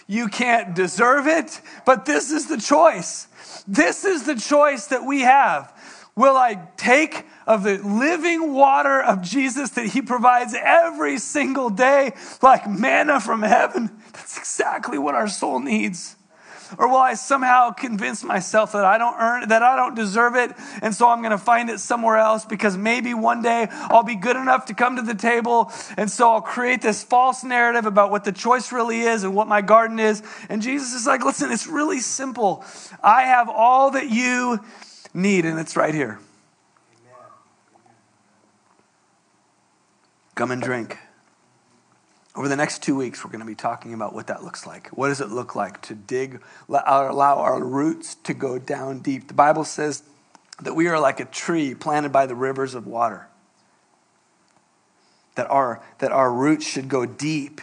you 0.06 0.28
can't 0.28 0.74
deserve 0.74 1.26
it, 1.26 1.60
but 1.86 2.04
this 2.04 2.30
is 2.30 2.48
the 2.48 2.58
choice. 2.58 3.28
This 3.66 4.04
is 4.04 4.24
the 4.24 4.34
choice 4.34 4.86
that 4.88 5.04
we 5.04 5.20
have. 5.22 5.72
Will 6.16 6.36
I 6.36 6.68
take 6.76 7.24
of 7.46 7.62
the 7.62 7.78
living 7.78 8.52
water 8.52 9.00
of 9.00 9.22
Jesus 9.22 9.70
that 9.70 9.86
He 9.86 10.02
provides 10.02 10.54
every 10.54 11.18
single 11.18 11.70
day, 11.70 12.12
like 12.42 12.68
manna 12.68 13.20
from 13.20 13.42
heaven? 13.42 13.90
That's 14.12 14.36
exactly 14.36 14.98
what 14.98 15.14
our 15.14 15.28
soul 15.28 15.60
needs. 15.60 16.16
Or 16.78 16.88
will 16.88 16.98
I 16.98 17.14
somehow 17.14 17.70
convince 17.70 18.22
myself 18.22 18.72
that 18.72 18.84
I 18.84 18.96
don't 18.98 19.16
earn 19.18 19.48
that 19.48 19.62
I 19.62 19.76
don't 19.76 19.94
deserve 19.94 20.36
it, 20.36 20.52
and 20.82 20.94
so 20.94 21.08
I'm 21.08 21.20
going 21.20 21.32
to 21.32 21.38
find 21.38 21.68
it 21.68 21.80
somewhere 21.80 22.16
else 22.16 22.44
because 22.44 22.76
maybe 22.76 23.12
one 23.12 23.42
day 23.42 23.66
I'll 23.70 24.04
be 24.04 24.14
good 24.14 24.36
enough 24.36 24.66
to 24.66 24.74
come 24.74 24.96
to 24.96 25.02
the 25.02 25.14
table, 25.14 25.72
and 25.96 26.10
so 26.10 26.30
I'll 26.30 26.40
create 26.40 26.80
this 26.82 27.02
false 27.02 27.42
narrative 27.42 27.86
about 27.86 28.10
what 28.10 28.24
the 28.24 28.32
choice 28.32 28.70
really 28.72 29.00
is 29.00 29.24
and 29.24 29.34
what 29.34 29.48
my 29.48 29.62
garden 29.62 29.98
is. 29.98 30.22
And 30.48 30.62
Jesus 30.62 30.94
is 30.94 31.06
like, 31.06 31.24
listen, 31.24 31.50
it's 31.50 31.66
really 31.66 32.00
simple. 32.00 32.64
I 33.02 33.22
have 33.22 33.48
all 33.48 33.92
that 33.92 34.10
you 34.10 34.60
need, 35.14 35.44
and 35.44 35.58
it's 35.58 35.76
right 35.76 35.94
here. 35.94 36.18
Come 40.34 40.50
and 40.50 40.62
drink. 40.62 40.98
Over 42.34 42.48
the 42.48 42.56
next 42.56 42.82
two 42.82 42.96
weeks, 42.96 43.24
we're 43.24 43.30
going 43.30 43.40
to 43.40 43.46
be 43.46 43.54
talking 43.54 43.92
about 43.92 44.14
what 44.14 44.28
that 44.28 44.42
looks 44.42 44.66
like. 44.66 44.88
What 44.88 45.08
does 45.08 45.20
it 45.20 45.28
look 45.28 45.54
like 45.54 45.82
to 45.82 45.94
dig, 45.94 46.40
allow 46.68 47.38
our 47.38 47.62
roots 47.62 48.14
to 48.24 48.32
go 48.32 48.58
down 48.58 49.00
deep? 49.00 49.28
The 49.28 49.34
Bible 49.34 49.64
says 49.64 50.04
that 50.62 50.74
we 50.74 50.86
are 50.86 50.98
like 50.98 51.20
a 51.20 51.24
tree 51.24 51.74
planted 51.74 52.12
by 52.12 52.26
the 52.26 52.34
rivers 52.34 52.74
of 52.74 52.86
water, 52.86 53.26
that 55.34 55.50
our, 55.50 55.82
that 55.98 56.12
our 56.12 56.32
roots 56.32 56.66
should 56.66 56.88
go 56.88 57.04
deep 57.04 57.60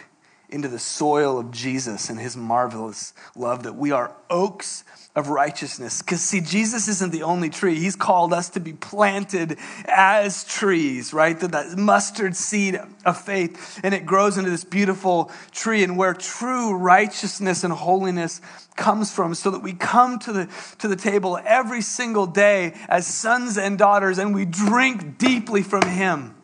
into 0.50 0.68
the 0.68 0.78
soil 0.78 1.38
of 1.38 1.50
Jesus 1.50 2.08
and 2.08 2.18
his 2.18 2.36
marvelous 2.36 3.12
love, 3.36 3.64
that 3.64 3.74
we 3.74 3.90
are 3.90 4.14
oaks 4.30 4.84
of 5.14 5.28
righteousness. 5.28 6.00
Because, 6.00 6.22
see, 6.22 6.40
Jesus 6.40 6.88
isn't 6.88 7.12
the 7.12 7.24
only 7.24 7.50
tree. 7.50 7.74
He's 7.74 7.96
called 7.96 8.32
us 8.32 8.50
to 8.50 8.60
be 8.60 8.72
planted 8.72 9.58
as 9.86 10.44
trees, 10.44 11.12
right? 11.12 11.38
That, 11.38 11.52
that 11.52 11.76
mustard 11.76 12.36
seed 12.36 12.80
of 13.04 13.20
faith, 13.20 13.80
and 13.82 13.92
it 13.92 14.06
grows 14.06 14.38
into 14.38 14.48
this 14.48 14.64
beautiful 14.64 15.30
tree, 15.50 15.82
and 15.82 15.98
where 15.98 16.14
true 16.14 16.74
righteousness 16.74 17.64
and 17.64 17.72
holiness 17.72 18.40
comes 18.76 19.12
from, 19.12 19.34
so 19.34 19.50
that 19.50 19.62
we 19.62 19.72
come 19.72 20.18
to 20.20 20.32
the, 20.32 20.48
to 20.78 20.88
the 20.88 20.96
table 20.96 21.38
every 21.44 21.82
single 21.82 22.26
day 22.26 22.74
as 22.88 23.06
sons 23.06 23.58
and 23.58 23.76
daughters, 23.76 24.18
and 24.18 24.34
we 24.34 24.44
drink 24.44 25.18
deeply 25.18 25.62
from 25.62 25.82
Him. 25.82 26.36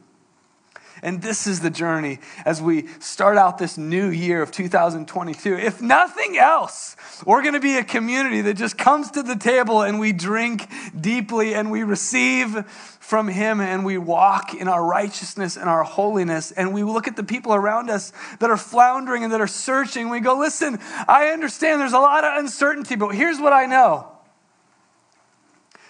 And 1.05 1.21
this 1.21 1.47
is 1.47 1.61
the 1.61 1.69
journey 1.69 2.19
as 2.47 2.63
we 2.63 2.87
start 2.99 3.37
out 3.37 3.59
this 3.59 3.77
new 3.77 4.09
year 4.09 4.41
of 4.41 4.51
2022. 4.51 5.55
If 5.55 5.83
nothing 5.83 6.39
else, 6.39 6.97
we're 7.27 7.43
going 7.43 7.53
to 7.53 7.61
be 7.61 7.77
a 7.77 7.85
community 7.85 8.41
that 8.41 8.55
just 8.55 8.79
comes 8.79 9.11
to 9.11 9.23
the 9.23 9.37
table 9.37 9.83
and 9.83 10.01
we 10.01 10.15
drink 10.15 10.67
deeply 10.99 11.55
and 11.55 11.71
we 11.71 11.83
receive 11.83 12.67
from 13.01 13.29
Him 13.29 13.61
and 13.61 13.85
we 13.85 13.99
walk 13.99 14.55
in 14.55 14.67
our 14.67 14.83
righteousness 14.83 15.59
and 15.59 15.69
our 15.69 15.85
holiness. 15.85 16.53
And 16.53 16.73
we 16.73 16.83
look 16.83 17.07
at 17.07 17.17
the 17.17 17.23
people 17.23 17.55
around 17.55 17.91
us 17.91 18.15
that 18.41 18.49
are 18.49 18.57
floundering 18.57 19.25
and 19.25 19.33
that 19.35 19.43
are 19.43 19.47
searching. 19.47 20.09
We 20.09 20.21
go, 20.21 20.39
listen, 20.39 20.79
I 21.07 21.27
understand 21.35 21.83
there's 21.83 21.93
a 21.93 21.99
lot 21.99 22.25
of 22.25 22.39
uncertainty, 22.39 22.97
but 22.97 23.09
here's 23.09 23.39
what 23.39 23.53
I 23.53 23.67
know 23.67 24.09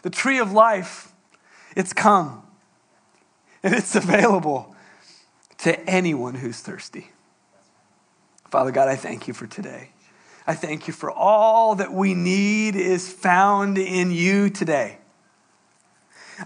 the 0.03 0.11
tree 0.11 0.41
of 0.41 0.51
life, 0.51 1.13
it's 1.77 1.93
come. 1.93 2.43
and 3.63 3.73
it's 3.73 3.95
available 3.95 4.74
to 5.65 5.81
anyone 5.89 6.35
who's 6.35 6.61
thirsty. 6.61 7.11
Father 8.51 8.71
God, 8.71 8.87
I 8.87 8.97
thank 8.97 9.27
you 9.27 9.33
for 9.33 9.47
today. 9.47 9.93
I 10.47 10.55
thank 10.55 10.87
you 10.87 10.93
for 10.93 11.11
all 11.11 11.75
that 11.77 11.91
we 11.91 12.13
need 12.13 12.77
is 12.77 13.11
found 13.11 13.79
in 13.79 14.11
you 14.11 14.51
today. 14.51 14.99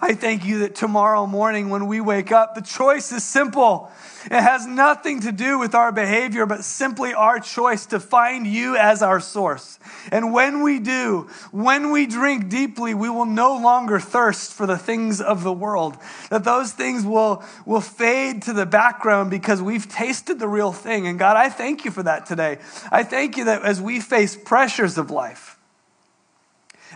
I 0.03 0.15
thank 0.15 0.45
you 0.45 0.61
that 0.61 0.75
tomorrow 0.75 1.27
morning 1.27 1.71
when 1.71 1.87
we 1.87 2.01
wake 2.01 2.31
up, 2.31 2.55
the 2.55 2.61
choice 2.61 3.11
is 3.11 3.25
simple. 3.25 3.91
It 4.27 4.33
has 4.33 4.67
nothing 4.67 5.21
to 5.21 5.33
do 5.33 5.59
with 5.59 5.75
our 5.75 5.93
behavior, 5.93 6.45
but 6.45 6.63
simply 6.63 7.15
our 7.15 7.41
choice 7.41 7.87
to 7.87 8.01
find 8.01 8.47
you 8.47 8.77
as 8.77 9.03
our 9.03 9.19
source. 9.19 9.79
And 10.13 10.33
when 10.33 10.63
we 10.63 10.79
do, 10.79 11.31
when 11.53 11.91
we 11.91 12.07
drink 12.07 12.51
deeply, 12.51 12.93
we 12.93 13.09
will 13.09 13.25
no 13.25 13.57
longer 13.57 13.99
thirst 13.99 14.53
for 14.53 14.67
the 14.67 14.77
things 14.77 15.23
of 15.23 15.43
the 15.43 15.53
world. 15.53 15.97
That 16.29 16.45
those 16.45 16.73
things 16.73 17.05
will, 17.05 17.43
will 17.65 17.81
fade 17.81 18.43
to 18.43 18.53
the 18.53 18.67
background 18.67 19.31
because 19.31 19.63
we've 19.63 19.89
tasted 19.89 20.39
the 20.39 20.49
real 20.49 20.73
thing. 20.73 21.07
And 21.07 21.19
God, 21.19 21.37
I 21.37 21.49
thank 21.49 21.87
you 21.87 21.91
for 21.91 22.03
that 22.03 22.27
today. 22.27 22.59
I 22.93 23.05
thank 23.05 23.39
you 23.39 23.45
that 23.45 23.63
as 23.63 23.81
we 23.81 24.01
face 24.01 24.37
pressures 24.37 24.99
of 24.99 25.11
life, 25.11 25.59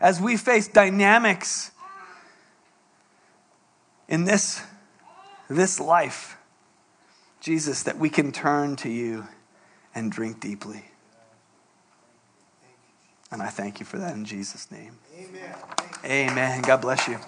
as 0.00 0.20
we 0.20 0.36
face 0.36 0.68
dynamics 0.68 1.71
in 4.12 4.24
this, 4.24 4.62
this 5.48 5.80
life, 5.80 6.36
Jesus, 7.40 7.84
that 7.84 7.96
we 7.96 8.10
can 8.10 8.30
turn 8.30 8.76
to 8.76 8.90
you 8.90 9.26
and 9.94 10.12
drink 10.12 10.38
deeply. 10.38 10.84
And 13.30 13.42
I 13.42 13.48
thank 13.48 13.80
you 13.80 13.86
for 13.86 13.96
that 13.96 14.14
in 14.14 14.26
Jesus' 14.26 14.70
name. 14.70 14.98
Amen. 15.18 15.54
Amen. 16.04 16.60
God 16.60 16.82
bless 16.82 17.08
you. 17.08 17.18